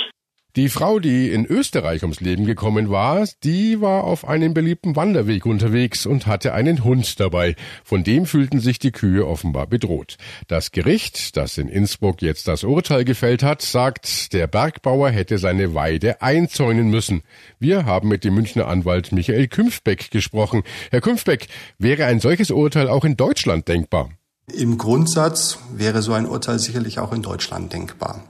Die 0.58 0.68
Frau, 0.68 1.00
die 1.00 1.32
in 1.32 1.46
Österreich 1.46 2.02
ums 2.02 2.20
Leben 2.20 2.46
gekommen 2.46 2.90
war, 2.90 3.26
die 3.42 3.80
war 3.80 4.04
auf 4.04 4.28
einem 4.28 4.54
beliebten 4.54 4.98
Wanderweg 4.98 5.46
unterwegs 5.46 6.06
und 6.06 6.28
hatte 6.28 6.54
einen 6.54 6.84
Hund 6.84 7.22
dabei. 7.22 7.56
Von 7.86 8.04
dem 8.04 8.26
fühlten 8.26 8.60
sich 8.60 8.78
die 8.78 8.92
Kühe 8.92 9.26
offenbar 9.26 9.68
bedroht. 9.68 10.18
Das 10.50 10.72
Gericht, 10.72 11.38
das 11.38 11.58
in 11.58 11.70
Innsbruck 11.70 12.22
jetzt 12.22 12.50
das 12.50 12.66
Urteil 12.66 13.06
gefällt 13.06 13.44
hat, 13.44 13.62
sagt, 13.62 14.34
der 14.34 14.48
Bergbauer 14.48 15.10
hätte 15.10 15.38
seine 15.38 15.74
Weide 15.74 16.22
einzäunen 16.22 16.90
müssen. 16.90 17.22
Wir 17.60 17.86
haben 17.86 18.10
mit 18.10 18.26
dem 18.26 18.36
Münchner 18.36 18.68
Anwalt 18.68 19.14
Michael 19.14 19.48
Künfbeck 19.48 20.12
gesprochen. 20.12 20.64
Herr 20.90 21.00
Künfbeck, 21.00 21.48
wäre 21.78 22.04
ein 22.04 22.20
solches 22.20 22.52
Urteil 22.52 22.90
auch 22.90 23.06
in 23.06 23.16
Deutschland 23.16 23.70
denkbar? 23.70 24.10
Im 24.54 24.78
Grundsatz 24.78 25.60
wäre 25.74 26.02
so 26.02 26.12
ein 26.12 26.26
Urteil 26.26 26.60
sicherlich 26.60 27.00
auch 27.00 27.14
in 27.14 27.22
Deutschland 27.22 27.72
denkbar. 27.72 28.22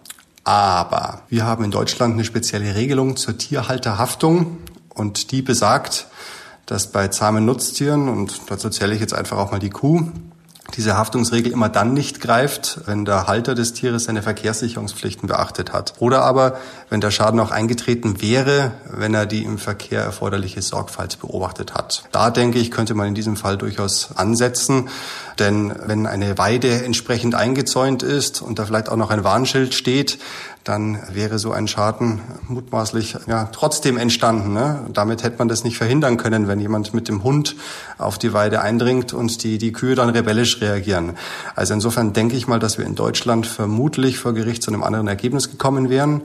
Aber 0.43 1.21
wir 1.29 1.45
haben 1.45 1.63
in 1.63 1.71
Deutschland 1.71 2.13
eine 2.13 2.23
spezielle 2.23 2.75
Regelung 2.75 3.15
zur 3.15 3.37
Tierhalterhaftung. 3.37 4.57
Und 4.89 5.31
die 5.31 5.41
besagt, 5.41 6.07
dass 6.65 6.91
bei 6.91 7.07
zahmen 7.07 7.45
Nutztieren, 7.45 8.09
und 8.09 8.41
dazu 8.47 8.69
zähle 8.69 8.93
ich 8.93 9.01
jetzt 9.01 9.13
einfach 9.13 9.37
auch 9.37 9.51
mal 9.51 9.59
die 9.59 9.69
Kuh, 9.69 10.11
diese 10.75 10.97
Haftungsregel 10.97 11.51
immer 11.51 11.69
dann 11.69 11.93
nicht 11.93 12.21
greift, 12.21 12.81
wenn 12.85 13.03
der 13.03 13.27
Halter 13.27 13.55
des 13.55 13.73
Tieres 13.73 14.05
seine 14.05 14.21
Verkehrssicherungspflichten 14.21 15.27
beachtet 15.27 15.73
hat. 15.73 15.93
Oder 15.99 16.21
aber, 16.23 16.57
wenn 16.89 17.01
der 17.01 17.11
Schaden 17.11 17.39
auch 17.39 17.51
eingetreten 17.51 18.21
wäre, 18.21 18.71
wenn 18.85 19.13
er 19.13 19.25
die 19.25 19.43
im 19.43 19.57
Verkehr 19.57 20.01
erforderliche 20.01 20.61
Sorgfalt 20.61 21.19
beobachtet 21.19 21.73
hat. 21.73 22.03
Da 22.11 22.29
denke 22.29 22.59
ich, 22.59 22.71
könnte 22.71 22.93
man 22.93 23.07
in 23.07 23.15
diesem 23.15 23.35
Fall 23.35 23.57
durchaus 23.57 24.15
ansetzen. 24.15 24.89
Denn 25.39 25.73
wenn 25.85 26.05
eine 26.05 26.37
Weide 26.37 26.83
entsprechend 26.83 27.35
eingezäunt 27.35 28.03
ist 28.03 28.41
und 28.41 28.59
da 28.59 28.65
vielleicht 28.65 28.89
auch 28.89 28.97
noch 28.97 29.09
ein 29.09 29.23
Warnschild 29.23 29.73
steht, 29.73 30.19
dann 30.63 30.99
wäre 31.11 31.39
so 31.39 31.51
ein 31.51 31.67
Schaden 31.67 32.21
mutmaßlich 32.47 33.17
ja 33.27 33.49
trotzdem 33.51 33.97
entstanden. 33.97 34.53
Ne? 34.53 34.85
Damit 34.93 35.23
hätte 35.23 35.39
man 35.39 35.47
das 35.47 35.63
nicht 35.63 35.77
verhindern 35.77 36.17
können, 36.17 36.47
wenn 36.47 36.59
jemand 36.59 36.93
mit 36.93 37.07
dem 37.07 37.23
Hund 37.23 37.55
auf 37.97 38.17
die 38.17 38.33
Weide 38.33 38.61
eindringt 38.61 39.13
und 39.13 39.43
die, 39.43 39.57
die 39.57 39.71
Kühe 39.71 39.95
dann 39.95 40.09
rebellisch 40.09 40.61
reagieren. 40.61 41.17
Also 41.55 41.73
insofern 41.73 42.13
denke 42.13 42.35
ich 42.35 42.47
mal, 42.47 42.59
dass 42.59 42.77
wir 42.77 42.85
in 42.85 42.95
Deutschland 42.95 43.47
vermutlich 43.47 44.19
vor 44.19 44.33
Gericht 44.33 44.61
zu 44.63 44.71
einem 44.71 44.83
anderen 44.83 45.07
Ergebnis 45.07 45.49
gekommen 45.49 45.89
wären. 45.89 46.21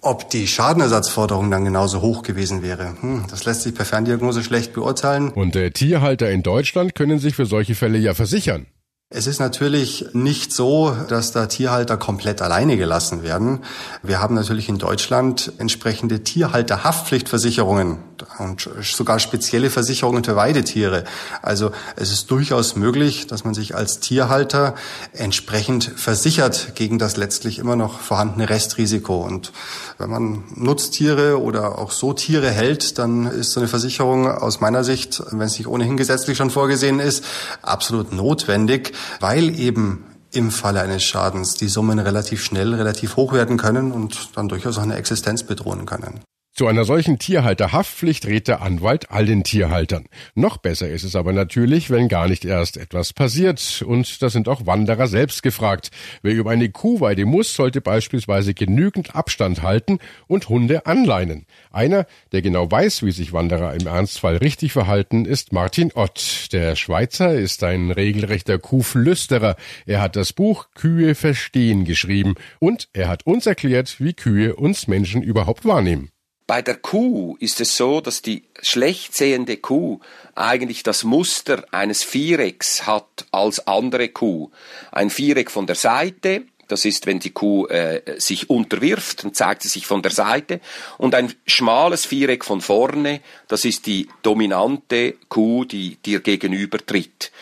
Ob 0.00 0.30
die 0.30 0.48
Schadenersatzforderung 0.48 1.50
dann 1.50 1.64
genauso 1.64 2.02
hoch 2.02 2.22
gewesen 2.22 2.62
wäre, 2.62 2.96
hm, 3.00 3.24
das 3.30 3.44
lässt 3.44 3.62
sich 3.62 3.74
per 3.74 3.84
Ferndiagnose 3.84 4.42
schlecht 4.42 4.72
beurteilen. 4.72 5.30
Und 5.30 5.54
äh, 5.54 5.70
Tierhalter 5.70 6.28
in 6.30 6.42
Deutschland 6.42 6.94
können 6.94 7.20
sich 7.20 7.36
für 7.36 7.46
solche 7.46 7.76
Fälle 7.76 7.98
ja 7.98 8.12
versichern. 8.12 8.66
Es 9.14 9.26
ist 9.26 9.40
natürlich 9.40 10.06
nicht 10.14 10.54
so, 10.54 10.96
dass 11.08 11.32
da 11.32 11.44
Tierhalter 11.44 11.98
komplett 11.98 12.40
alleine 12.40 12.78
gelassen 12.78 13.22
werden. 13.22 13.60
Wir 14.02 14.22
haben 14.22 14.34
natürlich 14.34 14.70
in 14.70 14.78
Deutschland 14.78 15.52
entsprechende 15.58 16.24
Tierhalterhaftpflichtversicherungen 16.24 17.98
und 18.38 18.70
sogar 18.80 19.18
spezielle 19.18 19.68
Versicherungen 19.68 20.24
für 20.24 20.34
Weidetiere. 20.34 21.04
Also 21.42 21.72
es 21.96 22.10
ist 22.10 22.30
durchaus 22.30 22.74
möglich, 22.74 23.26
dass 23.26 23.44
man 23.44 23.52
sich 23.52 23.74
als 23.74 24.00
Tierhalter 24.00 24.74
entsprechend 25.12 25.84
versichert 25.84 26.74
gegen 26.74 26.98
das 26.98 27.18
letztlich 27.18 27.58
immer 27.58 27.76
noch 27.76 28.00
vorhandene 28.00 28.48
Restrisiko. 28.48 29.20
Und 29.20 29.52
wenn 30.02 30.10
man 30.10 30.44
Nutztiere 30.54 31.40
oder 31.40 31.78
auch 31.78 31.92
so 31.92 32.12
Tiere 32.12 32.50
hält, 32.50 32.98
dann 32.98 33.26
ist 33.26 33.52
so 33.52 33.60
eine 33.60 33.68
Versicherung 33.68 34.28
aus 34.28 34.60
meiner 34.60 34.84
Sicht, 34.84 35.22
wenn 35.30 35.40
es 35.40 35.56
nicht 35.56 35.68
ohnehin 35.68 35.96
gesetzlich 35.96 36.36
schon 36.36 36.50
vorgesehen 36.50 37.00
ist, 37.00 37.24
absolut 37.62 38.12
notwendig 38.12 38.92
weil 39.20 39.58
eben 39.58 40.04
im 40.32 40.50
Falle 40.50 40.80
eines 40.80 41.04
Schadens 41.04 41.54
die 41.54 41.68
Summen 41.68 41.98
relativ 41.98 42.42
schnell, 42.42 42.74
relativ 42.74 43.16
hoch 43.16 43.32
werden 43.32 43.56
können 43.58 43.92
und 43.92 44.30
dann 44.36 44.48
durchaus 44.48 44.78
auch 44.78 44.82
eine 44.82 44.96
Existenz 44.96 45.42
bedrohen 45.42 45.86
können. 45.86 46.20
Zu 46.54 46.66
einer 46.66 46.84
solchen 46.84 47.18
Tierhalterhaftpflicht 47.18 48.26
rät 48.26 48.46
der 48.46 48.60
Anwalt 48.60 49.10
allen 49.10 49.42
Tierhaltern. 49.42 50.04
Noch 50.34 50.58
besser 50.58 50.86
ist 50.90 51.02
es 51.02 51.16
aber 51.16 51.32
natürlich, 51.32 51.88
wenn 51.88 52.08
gar 52.08 52.28
nicht 52.28 52.44
erst 52.44 52.76
etwas 52.76 53.14
passiert. 53.14 53.82
Und 53.86 54.20
da 54.20 54.28
sind 54.28 54.48
auch 54.48 54.66
Wanderer 54.66 55.06
selbst 55.06 55.42
gefragt. 55.42 55.90
Wer 56.20 56.34
über 56.34 56.50
eine 56.50 56.68
Kuhweide 56.68 57.24
muss, 57.24 57.54
sollte 57.54 57.80
beispielsweise 57.80 58.52
genügend 58.52 59.16
Abstand 59.16 59.62
halten 59.62 59.98
und 60.26 60.50
Hunde 60.50 60.84
anleinen. 60.84 61.46
Einer, 61.70 62.06
der 62.32 62.42
genau 62.42 62.70
weiß, 62.70 63.02
wie 63.02 63.12
sich 63.12 63.32
Wanderer 63.32 63.72
im 63.72 63.86
Ernstfall 63.86 64.36
richtig 64.36 64.72
verhalten, 64.74 65.24
ist 65.24 65.54
Martin 65.54 65.90
Ott. 65.94 66.52
Der 66.52 66.76
Schweizer 66.76 67.32
ist 67.32 67.64
ein 67.64 67.90
regelrechter 67.90 68.58
Kuhflüsterer. 68.58 69.56
Er 69.86 70.02
hat 70.02 70.16
das 70.16 70.34
Buch 70.34 70.66
Kühe 70.74 71.14
verstehen 71.14 71.86
geschrieben 71.86 72.34
und 72.58 72.90
er 72.92 73.08
hat 73.08 73.24
uns 73.26 73.46
erklärt, 73.46 74.00
wie 74.00 74.12
Kühe 74.12 74.54
uns 74.54 74.86
Menschen 74.86 75.22
überhaupt 75.22 75.64
wahrnehmen. 75.64 76.10
Bei 76.52 76.60
der 76.60 76.76
Kuh 76.76 77.38
ist 77.40 77.62
es 77.62 77.78
so, 77.78 78.02
dass 78.02 78.20
die 78.20 78.42
schlecht 78.60 79.16
sehende 79.16 79.56
Kuh 79.56 80.00
eigentlich 80.34 80.82
das 80.82 81.02
Muster 81.02 81.64
eines 81.70 82.02
Vierecks 82.04 82.86
hat 82.86 83.24
als 83.30 83.66
andere 83.66 84.10
Kuh. 84.10 84.50
Ein 84.90 85.08
Viereck 85.08 85.50
von 85.50 85.66
der 85.66 85.76
Seite, 85.76 86.42
das 86.68 86.84
ist, 86.84 87.06
wenn 87.06 87.20
die 87.20 87.30
Kuh 87.30 87.68
äh, 87.68 88.02
sich 88.20 88.50
unterwirft, 88.50 89.24
dann 89.24 89.32
zeigt 89.32 89.62
sie 89.62 89.68
sich 89.68 89.86
von 89.86 90.02
der 90.02 90.10
Seite. 90.10 90.60
Und 90.98 91.14
ein 91.14 91.32
schmales 91.46 92.04
Viereck 92.04 92.44
von 92.44 92.60
vorne, 92.60 93.22
das 93.48 93.64
ist 93.64 93.86
die 93.86 94.08
dominante 94.20 95.14
Kuh, 95.30 95.64
die 95.64 95.96
dir 96.04 96.20
gegenüber 96.20 96.84
tritt. 96.84 97.32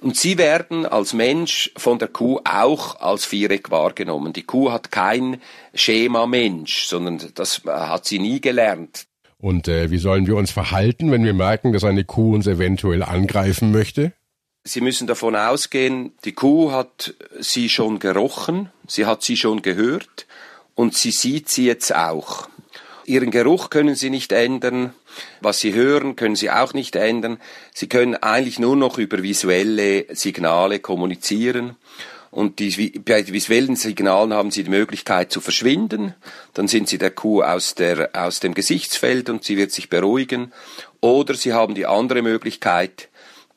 Und 0.00 0.16
sie 0.16 0.38
werden 0.38 0.86
als 0.86 1.12
Mensch 1.12 1.72
von 1.76 1.98
der 1.98 2.08
Kuh 2.08 2.40
auch 2.44 3.00
als 3.00 3.24
Viereck 3.24 3.70
wahrgenommen. 3.70 4.32
Die 4.32 4.44
Kuh 4.44 4.70
hat 4.70 4.92
kein 4.92 5.40
Schema 5.74 6.26
Mensch, 6.26 6.84
sondern 6.84 7.20
das 7.34 7.62
äh, 7.66 7.70
hat 7.70 8.06
sie 8.06 8.20
nie 8.20 8.40
gelernt. 8.40 9.06
Und 9.38 9.66
äh, 9.68 9.90
wie 9.90 9.98
sollen 9.98 10.26
wir 10.26 10.36
uns 10.36 10.50
verhalten, 10.50 11.10
wenn 11.10 11.24
wir 11.24 11.34
merken, 11.34 11.72
dass 11.72 11.84
eine 11.84 12.04
Kuh 12.04 12.34
uns 12.34 12.46
eventuell 12.46 13.02
angreifen 13.02 13.72
möchte? 13.72 14.12
Sie 14.64 14.80
müssen 14.80 15.06
davon 15.06 15.34
ausgehen, 15.34 16.12
die 16.24 16.32
Kuh 16.32 16.72
hat 16.72 17.14
sie 17.40 17.68
schon 17.68 17.98
gerochen, 17.98 18.70
sie 18.86 19.06
hat 19.06 19.22
sie 19.22 19.36
schon 19.36 19.62
gehört 19.62 20.26
und 20.74 20.94
sie 20.94 21.10
sieht 21.10 21.48
sie 21.48 21.66
jetzt 21.66 21.94
auch. 21.94 22.48
Ihren 23.08 23.30
Geruch 23.30 23.70
können 23.70 23.94
Sie 23.94 24.10
nicht 24.10 24.32
ändern. 24.32 24.92
Was 25.40 25.60
Sie 25.60 25.74
hören, 25.74 26.16
können 26.16 26.36
Sie 26.36 26.50
auch 26.50 26.74
nicht 26.74 26.96
ändern. 26.96 27.38
Sie 27.74 27.88
können 27.88 28.14
eigentlich 28.16 28.58
nur 28.58 28.76
noch 28.76 28.98
über 28.98 29.22
visuelle 29.22 30.06
Signale 30.14 30.78
kommunizieren. 30.80 31.76
Und 32.30 32.58
die, 32.58 32.98
bei 32.98 33.26
visuellen 33.26 33.76
Signalen 33.76 34.34
haben 34.34 34.50
Sie 34.50 34.64
die 34.64 34.70
Möglichkeit 34.70 35.32
zu 35.32 35.40
verschwinden. 35.40 36.14
Dann 36.54 36.68
sind 36.68 36.88
Sie 36.88 36.98
der 36.98 37.10
Kuh 37.10 37.42
aus, 37.42 37.74
der, 37.74 38.10
aus 38.12 38.40
dem 38.40 38.54
Gesichtsfeld 38.54 39.30
und 39.30 39.44
sie 39.44 39.56
wird 39.56 39.72
sich 39.72 39.88
beruhigen. 39.88 40.52
Oder 41.00 41.34
Sie 41.34 41.52
haben 41.52 41.74
die 41.74 41.86
andere 41.86 42.22
Möglichkeit, 42.22 43.08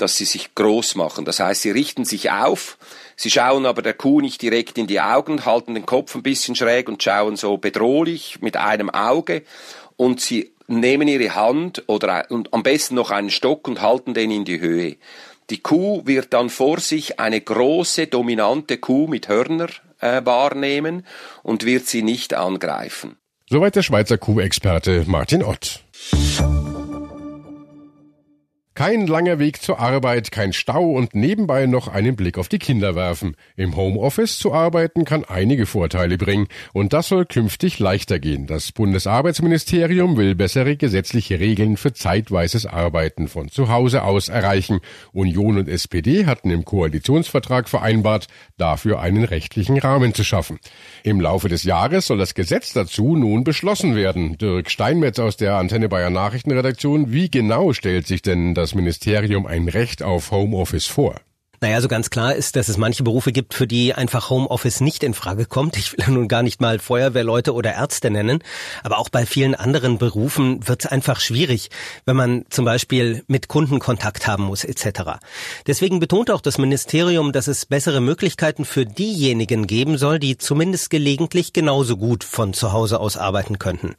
dass 0.02 0.18
sie 0.18 0.26
sich 0.26 0.56
groß 0.56 0.96
machen. 0.96 1.26
Das 1.26 1.40
heißt, 1.40 1.62
sie 1.62 1.72
richten 1.72 2.06
sich 2.06 2.32
auf, 2.32 2.78
sie 3.16 3.30
schauen 3.30 3.66
aber 3.66 3.82
der 3.82 3.94
Kuh 3.94 4.20
nicht 4.20 4.42
direkt 4.42 4.78
in 4.78 4.88
die 4.88 5.00
Augen, 5.00 5.46
halten 5.46 5.76
den 5.76 5.86
Kopf 5.86 6.16
ein 6.16 6.24
bisschen 6.24 6.56
schräg 6.56 6.90
und 6.90 7.04
schauen 7.04 7.36
so 7.36 7.58
bedrohlich 7.58 8.42
mit 8.42 8.58
einem 8.58 8.90
Auge 8.90 9.44
und 9.98 10.20
sie 10.20 10.52
nehmen 10.80 11.08
ihre 11.08 11.36
Hand 11.36 11.84
oder 11.88 12.26
und 12.30 12.54
am 12.54 12.64
besten 12.64 12.96
noch 12.96 13.12
einen 13.12 13.30
Stock 13.30 13.68
und 13.68 13.82
halten 13.82 14.14
den 14.14 14.32
in 14.32 14.46
die 14.46 14.60
Höhe. 14.60 14.98
Die 15.50 15.60
Kuh 15.60 16.02
wird 16.06 16.34
dann 16.34 16.50
vor 16.50 16.80
sich 16.80 17.20
eine 17.20 17.42
große, 17.42 18.08
dominante 18.08 18.78
Kuh 18.78 19.08
mit 19.08 19.28
Hörner 19.28 19.68
äh, 20.00 20.22
wahrnehmen 20.24 21.06
und 21.44 21.66
wird 21.66 21.88
sie 21.88 22.04
nicht 22.04 22.34
angreifen. 22.34 23.18
Soweit 23.50 23.76
der 23.76 23.84
Schweizer 23.84 24.18
Kuhexperte 24.18 25.04
Martin 25.08 25.44
Ott. 25.44 25.84
Kein 28.82 29.06
langer 29.06 29.38
Weg 29.38 29.62
zur 29.62 29.78
Arbeit, 29.78 30.32
kein 30.32 30.54
Stau 30.54 30.94
und 30.94 31.14
nebenbei 31.14 31.68
noch 31.68 31.88
einen 31.88 32.16
Blick 32.16 32.40
auf 32.40 32.48
die 32.48 32.58
Kinder 32.58 32.96
werfen. 32.96 33.36
Im 33.56 33.76
Homeoffice 33.76 34.40
zu 34.40 34.54
arbeiten 34.54 35.06
kann 35.06 35.24
einige 35.24 35.68
Vorteile 35.68 36.18
bringen 36.18 36.48
und 36.74 36.92
das 36.92 37.10
soll 37.10 37.28
künftig 37.28 37.78
leichter 37.78 38.18
gehen. 38.18 38.48
Das 38.48 38.72
Bundesarbeitsministerium 38.72 40.18
will 40.18 40.34
bessere 40.34 40.78
gesetzliche 40.78 41.40
Regeln 41.40 41.78
für 41.78 41.94
zeitweises 41.94 42.66
Arbeiten 42.66 43.28
von 43.28 43.50
zu 43.50 43.70
Hause 43.70 44.02
aus 44.02 44.30
erreichen. 44.30 44.80
Union 45.14 45.60
und 45.60 45.70
SPD 45.70 46.26
hatten 46.26 46.50
im 46.50 46.66
Koalitionsvertrag 46.66 47.70
vereinbart, 47.70 48.30
dafür 48.58 49.00
einen 49.00 49.26
rechtlichen 49.26 49.78
Rahmen 49.78 50.16
zu 50.16 50.24
schaffen. 50.24 50.58
Im 51.04 51.22
Laufe 51.22 51.50
des 51.50 51.62
Jahres 51.62 52.08
soll 52.08 52.18
das 52.18 52.34
Gesetz 52.34 52.74
dazu 52.74 53.16
nun 53.16 53.44
beschlossen 53.44 53.96
werden. 53.96 54.40
Dirk 54.40 54.72
Steinmetz 54.72 55.20
aus 55.20 55.38
der 55.38 55.58
Antenne 55.58 55.88
Bayern 55.88 56.14
Nachrichtenredaktion, 56.14 57.14
wie 57.14 57.30
genau 57.30 57.74
stellt 57.74 58.08
sich 58.08 58.24
denn 58.24 58.56
das 58.72 58.76
Ministerium 58.76 59.46
ein 59.48 59.68
Recht 59.68 60.02
auf 60.02 60.32
Homeoffice 60.32 60.88
vor? 60.88 61.20
Naja, 61.64 61.80
so 61.80 61.88
ganz 61.88 62.10
klar 62.10 62.34
ist, 62.34 62.56
dass 62.56 62.70
es 62.70 62.78
manche 62.78 63.04
Berufe 63.04 63.32
gibt, 63.32 63.54
für 63.54 63.68
die 63.68 63.94
einfach 63.94 64.32
Homeoffice 64.32 64.82
nicht 64.82 65.04
in 65.04 65.14
Frage 65.14 65.46
kommt. 65.46 65.78
Ich 65.78 65.96
will 65.96 66.04
nun 66.08 66.28
gar 66.28 66.42
nicht 66.42 66.60
mal 66.60 66.80
Feuerwehrleute 66.80 67.54
oder 67.54 67.76
Ärzte 67.76 68.10
nennen. 68.10 68.40
Aber 68.82 68.98
auch 68.98 69.10
bei 69.10 69.28
vielen 69.28 69.54
anderen 69.54 70.00
Berufen 70.00 70.68
wird 70.68 70.86
es 70.86 70.92
einfach 70.92 71.20
schwierig, 71.20 71.70
wenn 72.08 72.16
man 72.16 72.46
zum 72.50 72.66
Beispiel 72.66 73.24
mit 73.28 73.48
Kunden 73.48 73.78
Kontakt 73.78 74.26
haben 74.26 74.46
muss 74.46 74.64
etc. 74.64 75.20
Deswegen 75.68 76.00
betont 76.00 76.32
auch 76.32 76.42
das 76.42 76.58
Ministerium, 76.58 77.32
dass 77.32 77.46
es 77.46 77.68
bessere 77.68 78.02
Möglichkeiten 78.02 78.66
für 78.66 78.88
diejenigen 78.88 79.68
geben 79.68 80.00
soll, 80.00 80.18
die 80.18 80.40
zumindest 80.40 80.90
gelegentlich 80.90 81.54
genauso 81.54 81.96
gut 81.96 82.24
von 82.24 82.54
zu 82.54 82.72
Hause 82.72 83.00
aus 83.00 83.18
arbeiten 83.18 83.60
könnten. 83.60 83.94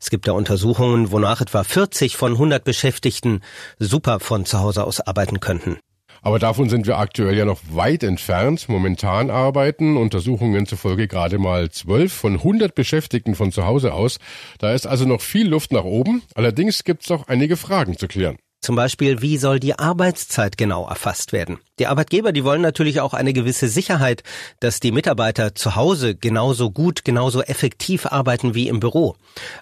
Es 0.00 0.10
gibt 0.10 0.28
da 0.28 0.32
Untersuchungen, 0.32 1.10
wonach 1.10 1.40
etwa 1.40 1.64
40 1.64 2.16
von 2.16 2.34
100 2.34 2.62
Beschäftigten 2.62 3.40
super 3.80 4.20
von 4.20 4.46
zu 4.46 4.60
Hause 4.60 4.84
aus 4.84 5.00
arbeiten 5.00 5.40
könnten. 5.40 5.78
Aber 6.22 6.38
davon 6.38 6.68
sind 6.68 6.86
wir 6.86 6.98
aktuell 6.98 7.36
ja 7.36 7.44
noch 7.44 7.60
weit 7.70 8.02
entfernt. 8.02 8.68
Momentan 8.68 9.30
arbeiten 9.30 9.96
Untersuchungen 9.96 10.66
zufolge 10.66 11.08
gerade 11.08 11.38
mal 11.38 11.70
zwölf 11.70 12.12
von 12.12 12.34
100 12.34 12.74
Beschäftigten 12.74 13.34
von 13.34 13.52
zu 13.52 13.66
Hause 13.66 13.92
aus. 13.92 14.18
Da 14.58 14.72
ist 14.72 14.86
also 14.86 15.04
noch 15.04 15.20
viel 15.20 15.48
Luft 15.48 15.72
nach 15.72 15.84
oben. 15.84 16.22
Allerdings 16.34 16.84
gibt 16.84 17.04
es 17.04 17.10
auch 17.10 17.28
einige 17.28 17.56
Fragen 17.56 17.96
zu 17.96 18.08
klären. 18.08 18.36
Zum 18.60 18.74
Beispiel, 18.74 19.22
wie 19.22 19.38
soll 19.38 19.60
die 19.60 19.78
Arbeitszeit 19.78 20.58
genau 20.58 20.88
erfasst 20.88 21.32
werden? 21.32 21.58
Die 21.78 21.86
Arbeitgeber, 21.86 22.32
die 22.32 22.42
wollen 22.42 22.60
natürlich 22.60 23.00
auch 23.00 23.14
eine 23.14 23.32
gewisse 23.32 23.68
Sicherheit, 23.68 24.24
dass 24.58 24.80
die 24.80 24.90
Mitarbeiter 24.90 25.54
zu 25.54 25.76
Hause 25.76 26.16
genauso 26.16 26.70
gut, 26.70 27.04
genauso 27.04 27.40
effektiv 27.42 28.06
arbeiten 28.06 28.54
wie 28.54 28.68
im 28.68 28.80
Büro. 28.80 29.14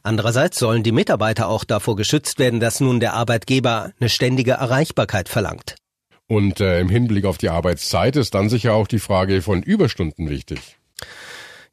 Andererseits 0.02 0.58
sollen 0.58 0.82
die 0.82 0.92
Mitarbeiter 0.92 1.48
auch 1.48 1.64
davor 1.64 1.94
geschützt 1.94 2.38
werden, 2.38 2.58
dass 2.58 2.80
nun 2.80 2.98
der 2.98 3.12
Arbeitgeber 3.12 3.92
eine 4.00 4.08
ständige 4.08 4.52
Erreichbarkeit 4.52 5.28
verlangt. 5.28 5.76
Und 6.28 6.60
äh, 6.60 6.80
im 6.80 6.88
Hinblick 6.88 7.24
auf 7.24 7.38
die 7.38 7.50
Arbeitszeit 7.50 8.16
ist 8.16 8.34
dann 8.34 8.48
sicher 8.48 8.74
auch 8.74 8.88
die 8.88 8.98
Frage 8.98 9.42
von 9.42 9.62
Überstunden 9.62 10.28
wichtig. 10.28 10.76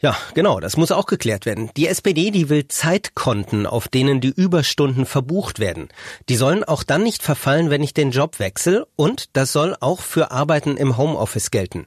Ja, 0.03 0.17
genau, 0.33 0.59
das 0.59 0.75
muss 0.75 0.91
auch 0.91 1.05
geklärt 1.05 1.45
werden. 1.45 1.69
Die 1.77 1.87
SPD, 1.87 2.29
die 2.29 2.49
will 2.49 2.67
Zeitkonten, 2.67 3.65
auf 3.65 3.87
denen 3.87 4.19
die 4.19 4.33
Überstunden 4.35 5.05
verbucht 5.05 5.59
werden. 5.59 5.87
Die 6.27 6.35
sollen 6.35 6.65
auch 6.65 6.83
dann 6.83 7.03
nicht 7.03 7.23
verfallen, 7.23 7.69
wenn 7.69 7.81
ich 7.81 7.93
den 7.93 8.11
Job 8.11 8.37
wechsle 8.39 8.85
und 8.97 9.29
das 9.31 9.53
soll 9.53 9.77
auch 9.79 10.01
für 10.01 10.31
Arbeiten 10.31 10.75
im 10.75 10.97
Homeoffice 10.97 11.51
gelten. 11.51 11.85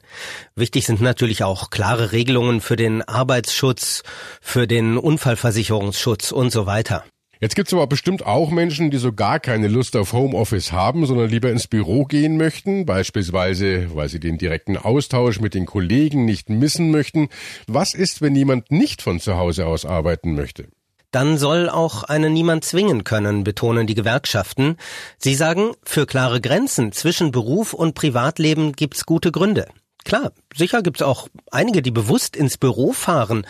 Wichtig 0.55 0.87
sind 0.87 0.99
natürlich 0.99 1.43
auch 1.43 1.69
klare 1.69 2.11
Regelungen 2.11 2.59
für 2.59 2.75
den 2.75 3.03
Arbeitsschutz, 3.03 4.01
für 4.41 4.65
den 4.65 4.97
Unfallversicherungsschutz 4.97 6.31
und 6.31 6.49
so 6.49 6.65
weiter. 6.65 7.03
Jetzt 7.39 7.55
gibt's 7.55 7.73
aber 7.73 7.87
bestimmt 7.87 8.25
auch 8.25 8.49
Menschen, 8.49 8.89
die 8.89 8.97
so 8.97 9.13
gar 9.13 9.39
keine 9.39 9.67
Lust 9.67 9.95
auf 9.95 10.13
Homeoffice 10.13 10.71
haben, 10.71 11.05
sondern 11.05 11.29
lieber 11.29 11.51
ins 11.51 11.67
Büro 11.67 12.05
gehen 12.05 12.37
möchten, 12.37 12.85
beispielsweise 12.85 13.95
weil 13.95 14.09
sie 14.09 14.19
den 14.19 14.37
direkten 14.37 14.77
Austausch 14.77 15.39
mit 15.39 15.53
den 15.53 15.65
Kollegen 15.65 16.25
nicht 16.25 16.49
missen 16.49 16.91
möchten. 16.91 17.29
Was 17.67 17.93
ist, 17.93 18.21
wenn 18.21 18.35
jemand 18.35 18.71
nicht 18.71 19.01
von 19.01 19.19
zu 19.19 19.37
Hause 19.37 19.67
aus 19.67 19.85
arbeiten 19.85 20.33
möchte? 20.35 20.67
dann 21.11 21.37
soll 21.37 21.69
auch 21.69 22.03
einen 22.03 22.33
niemand 22.33 22.65
zwingen 22.65 23.03
können, 23.03 23.43
betonen 23.43 23.87
die 23.87 23.95
Gewerkschaften. 23.95 24.77
Sie 25.17 25.35
sagen, 25.35 25.71
für 25.83 26.05
klare 26.05 26.41
Grenzen 26.41 26.91
zwischen 26.91 27.31
Beruf 27.31 27.73
und 27.73 27.95
Privatleben 27.95 28.73
gibt's 28.73 29.05
gute 29.05 29.31
Gründe. 29.31 29.67
Klar, 30.07 30.31
sicher 30.55 30.83
gibt's 30.83 31.01
auch 31.01 31.27
einige, 31.51 31.81
die 31.81 31.91
bewusst 31.91 32.37
ins 32.37 32.57
Büro 32.57 32.93
fahren, 32.93 33.45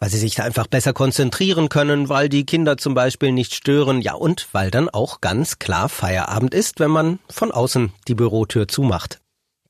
weil 0.00 0.10
sie 0.10 0.18
sich 0.18 0.34
da 0.34 0.42
einfach 0.42 0.66
besser 0.66 0.92
konzentrieren 0.92 1.68
können, 1.68 2.08
weil 2.08 2.28
die 2.28 2.44
Kinder 2.44 2.76
zum 2.76 2.94
Beispiel 2.94 3.30
nicht 3.30 3.54
stören, 3.54 4.00
ja 4.00 4.14
und 4.14 4.48
weil 4.50 4.72
dann 4.72 4.88
auch 4.88 5.20
ganz 5.20 5.60
klar 5.60 5.88
Feierabend 5.88 6.52
ist, 6.52 6.80
wenn 6.80 6.90
man 6.90 7.20
von 7.28 7.52
außen 7.52 7.92
die 8.08 8.16
Bürotür 8.16 8.66
zumacht. 8.66 9.20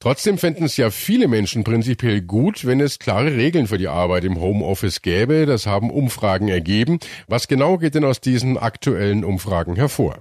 Trotzdem 0.02 0.38
fänden 0.38 0.64
es 0.64 0.78
ja 0.78 0.90
viele 0.90 1.28
Menschen 1.28 1.62
prinzipiell 1.62 2.22
gut, 2.22 2.64
wenn 2.64 2.80
es 2.80 2.98
klare 2.98 3.36
Regeln 3.36 3.66
für 3.66 3.76
die 3.76 3.88
Arbeit 3.88 4.24
im 4.24 4.40
Homeoffice 4.40 5.02
gäbe. 5.02 5.44
Das 5.44 5.66
haben 5.66 5.90
Umfragen 5.90 6.48
ergeben. 6.48 7.00
Was 7.28 7.48
genau 7.48 7.76
geht 7.76 7.94
denn 7.94 8.06
aus 8.06 8.22
diesen 8.22 8.56
aktuellen 8.56 9.24
Umfragen 9.24 9.76
hervor? 9.76 10.16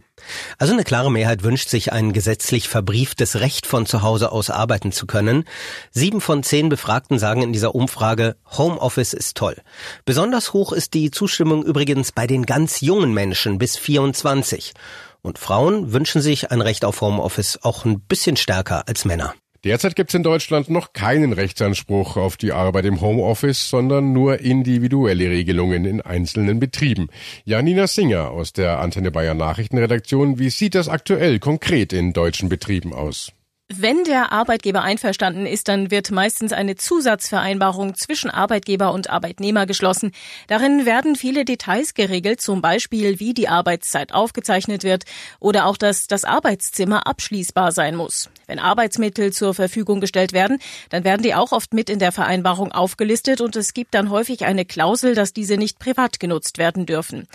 Also 0.57 0.73
eine 0.73 0.83
klare 0.83 1.09
Mehrheit 1.09 1.43
wünscht 1.43 1.69
sich 1.69 1.93
ein 1.93 2.11
gesetzlich 2.11 2.67
verbrieftes 2.67 3.39
Recht 3.39 3.65
von 3.65 3.85
zu 3.85 4.01
Hause 4.01 4.33
aus 4.33 4.49
arbeiten 4.49 4.91
zu 4.91 5.07
können. 5.07 5.45
Sieben 5.91 6.19
von 6.19 6.43
zehn 6.43 6.67
Befragten 6.67 7.17
sagen 7.17 7.41
in 7.41 7.53
dieser 7.53 7.73
Umfrage, 7.73 8.35
Homeoffice 8.57 9.13
ist 9.13 9.37
toll. 9.37 9.55
Besonders 10.03 10.51
hoch 10.51 10.73
ist 10.73 10.93
die 10.93 11.09
Zustimmung 11.09 11.63
übrigens 11.63 12.11
bei 12.11 12.27
den 12.27 12.45
ganz 12.45 12.81
jungen 12.81 13.13
Menschen 13.13 13.59
bis 13.59 13.77
24. 13.77 14.73
Und 15.21 15.39
Frauen 15.39 15.93
wünschen 15.93 16.21
sich 16.21 16.51
ein 16.51 16.59
Recht 16.59 16.83
auf 16.83 16.99
Homeoffice 16.99 17.59
auch 17.63 17.85
ein 17.85 18.01
bisschen 18.01 18.35
stärker 18.35 18.89
als 18.89 19.05
Männer. 19.05 19.35
Derzeit 19.65 19.97
gibt 19.97 20.11
es 20.11 20.15
in 20.15 20.23
Deutschland 20.23 20.69
noch 20.69 20.93
keinen 20.93 21.33
Rechtsanspruch 21.33 22.15
auf 22.15 22.37
die 22.37 22.53
Arbeit 22.53 22.85
im 22.85 23.01
Homeoffice, 23.01 23.69
sondern 23.69 24.13
nur 24.13 24.39
individuelle 24.39 25.29
Regelungen 25.29 25.83
in 25.83 25.99
einzelnen 25.99 26.59
Betrieben. 26.59 27.09
Janina 27.43 27.87
Singer 27.87 28.31
aus 28.31 28.53
der 28.53 28.79
Antenne 28.79 29.11
Bayern 29.11 29.37
Nachrichtenredaktion, 29.37 30.39
wie 30.39 30.49
sieht 30.49 30.75
das 30.75 30.87
aktuell 30.87 31.39
konkret 31.39 31.91
in 31.91 32.13
deutschen 32.13 32.47
Betrieben 32.47 32.93
aus? 32.93 33.33
Wenn 33.71 34.03
der 34.03 34.31
Arbeitgeber 34.31 34.81
einverstanden 34.81 35.45
ist, 35.45 35.67
dann 35.67 35.91
wird 35.91 36.09
meistens 36.09 36.53
eine 36.53 36.75
Zusatzvereinbarung 36.75 37.93
zwischen 37.93 38.31
Arbeitgeber 38.31 38.91
und 38.91 39.11
Arbeitnehmer 39.11 39.67
geschlossen. 39.67 40.11
Darin 40.47 40.87
werden 40.87 41.15
viele 41.15 41.45
Details 41.45 41.93
geregelt, 41.93 42.41
zum 42.41 42.63
Beispiel 42.63 43.19
wie 43.19 43.35
die 43.35 43.47
Arbeitszeit 43.47 44.11
aufgezeichnet 44.11 44.83
wird 44.83 45.03
oder 45.39 45.67
auch, 45.67 45.77
dass 45.77 46.07
das 46.07 46.25
Arbeitszimmer 46.25 47.05
abschließbar 47.05 47.71
sein 47.71 47.95
muss. 47.95 48.31
Wenn 48.47 48.57
Arbeitsmittel 48.57 49.31
zur 49.31 49.53
Verfügung 49.53 50.01
gestellt 50.01 50.33
werden, 50.33 50.57
dann 50.89 51.03
werden 51.03 51.21
die 51.21 51.35
auch 51.35 51.51
oft 51.51 51.71
mit 51.75 51.91
in 51.91 51.99
der 51.99 52.11
Vereinbarung 52.11 52.71
aufgelistet 52.71 53.39
und 53.39 53.55
es 53.55 53.75
gibt 53.75 53.93
dann 53.93 54.09
häufig 54.09 54.45
eine 54.45 54.65
Klausel, 54.65 55.13
dass 55.13 55.31
diese 55.31 55.57
nicht 55.57 55.77
privat 55.77 56.19
genutzt 56.19 56.57
werden 56.57 56.87
dürfen. 56.87 57.27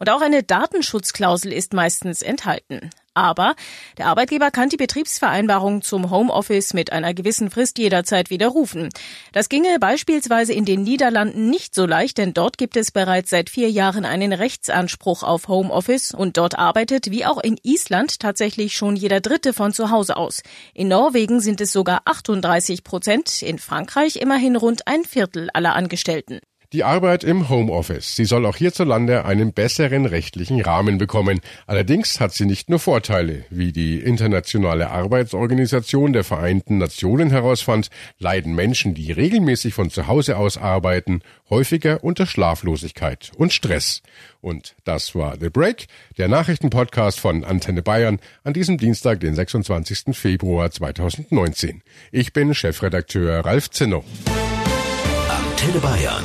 Und 0.00 0.10
auch 0.10 0.20
eine 0.20 0.42
Datenschutzklausel 0.42 1.52
ist 1.52 1.74
meistens 1.74 2.22
enthalten. 2.22 2.90
Aber 3.16 3.56
der 3.96 4.08
Arbeitgeber 4.08 4.50
kann 4.50 4.68
die 4.68 4.76
Betriebsvereinbarung 4.76 5.80
zum 5.80 6.10
Homeoffice 6.10 6.74
mit 6.74 6.92
einer 6.92 7.14
gewissen 7.14 7.50
Frist 7.50 7.78
jederzeit 7.78 8.28
widerrufen. 8.28 8.90
Das 9.32 9.48
ginge 9.48 9.78
beispielsweise 9.80 10.52
in 10.52 10.66
den 10.66 10.82
Niederlanden 10.82 11.48
nicht 11.48 11.74
so 11.74 11.86
leicht, 11.86 12.18
denn 12.18 12.34
dort 12.34 12.58
gibt 12.58 12.76
es 12.76 12.90
bereits 12.90 13.30
seit 13.30 13.48
vier 13.48 13.70
Jahren 13.70 14.04
einen 14.04 14.34
Rechtsanspruch 14.34 15.22
auf 15.22 15.48
Homeoffice 15.48 16.12
und 16.12 16.36
dort 16.36 16.58
arbeitet, 16.58 17.10
wie 17.10 17.24
auch 17.24 17.42
in 17.42 17.56
Island, 17.62 18.20
tatsächlich 18.20 18.76
schon 18.76 18.96
jeder 18.96 19.22
Dritte 19.22 19.54
von 19.54 19.72
zu 19.72 19.90
Hause 19.90 20.18
aus. 20.18 20.42
In 20.74 20.88
Norwegen 20.88 21.40
sind 21.40 21.62
es 21.62 21.72
sogar 21.72 22.02
38 22.04 22.84
Prozent, 22.84 23.40
in 23.40 23.58
Frankreich 23.58 24.16
immerhin 24.16 24.56
rund 24.56 24.86
ein 24.86 25.04
Viertel 25.04 25.48
aller 25.54 25.74
Angestellten. 25.74 26.40
Die 26.72 26.82
Arbeit 26.82 27.22
im 27.22 27.48
Homeoffice. 27.48 28.16
Sie 28.16 28.24
soll 28.24 28.44
auch 28.44 28.56
hierzulande 28.56 29.24
einen 29.24 29.52
besseren 29.52 30.04
rechtlichen 30.04 30.60
Rahmen 30.60 30.98
bekommen. 30.98 31.40
Allerdings 31.68 32.18
hat 32.18 32.32
sie 32.32 32.44
nicht 32.44 32.68
nur 32.68 32.80
Vorteile. 32.80 33.44
Wie 33.50 33.70
die 33.70 34.00
Internationale 34.00 34.90
Arbeitsorganisation 34.90 36.12
der 36.12 36.24
Vereinten 36.24 36.78
Nationen 36.78 37.30
herausfand, 37.30 37.88
leiden 38.18 38.56
Menschen, 38.56 38.94
die 38.94 39.12
regelmäßig 39.12 39.74
von 39.74 39.90
zu 39.90 40.08
Hause 40.08 40.38
aus 40.38 40.58
arbeiten, 40.58 41.20
häufiger 41.50 42.02
unter 42.02 42.26
Schlaflosigkeit 42.26 43.30
und 43.36 43.52
Stress. 43.52 44.02
Und 44.40 44.74
das 44.84 45.14
war 45.14 45.36
The 45.40 45.50
Break, 45.50 45.86
der 46.18 46.26
Nachrichtenpodcast 46.26 47.20
von 47.20 47.44
Antenne 47.44 47.82
Bayern 47.82 48.18
an 48.42 48.54
diesem 48.54 48.76
Dienstag, 48.76 49.20
den 49.20 49.36
26. 49.36 50.16
Februar 50.16 50.70
2019. 50.72 51.82
Ich 52.10 52.32
bin 52.32 52.54
Chefredakteur 52.54 53.44
Ralf 53.44 53.70
Zinno. 53.70 54.04
Antenne 55.28 55.78
Bayern 55.78 56.24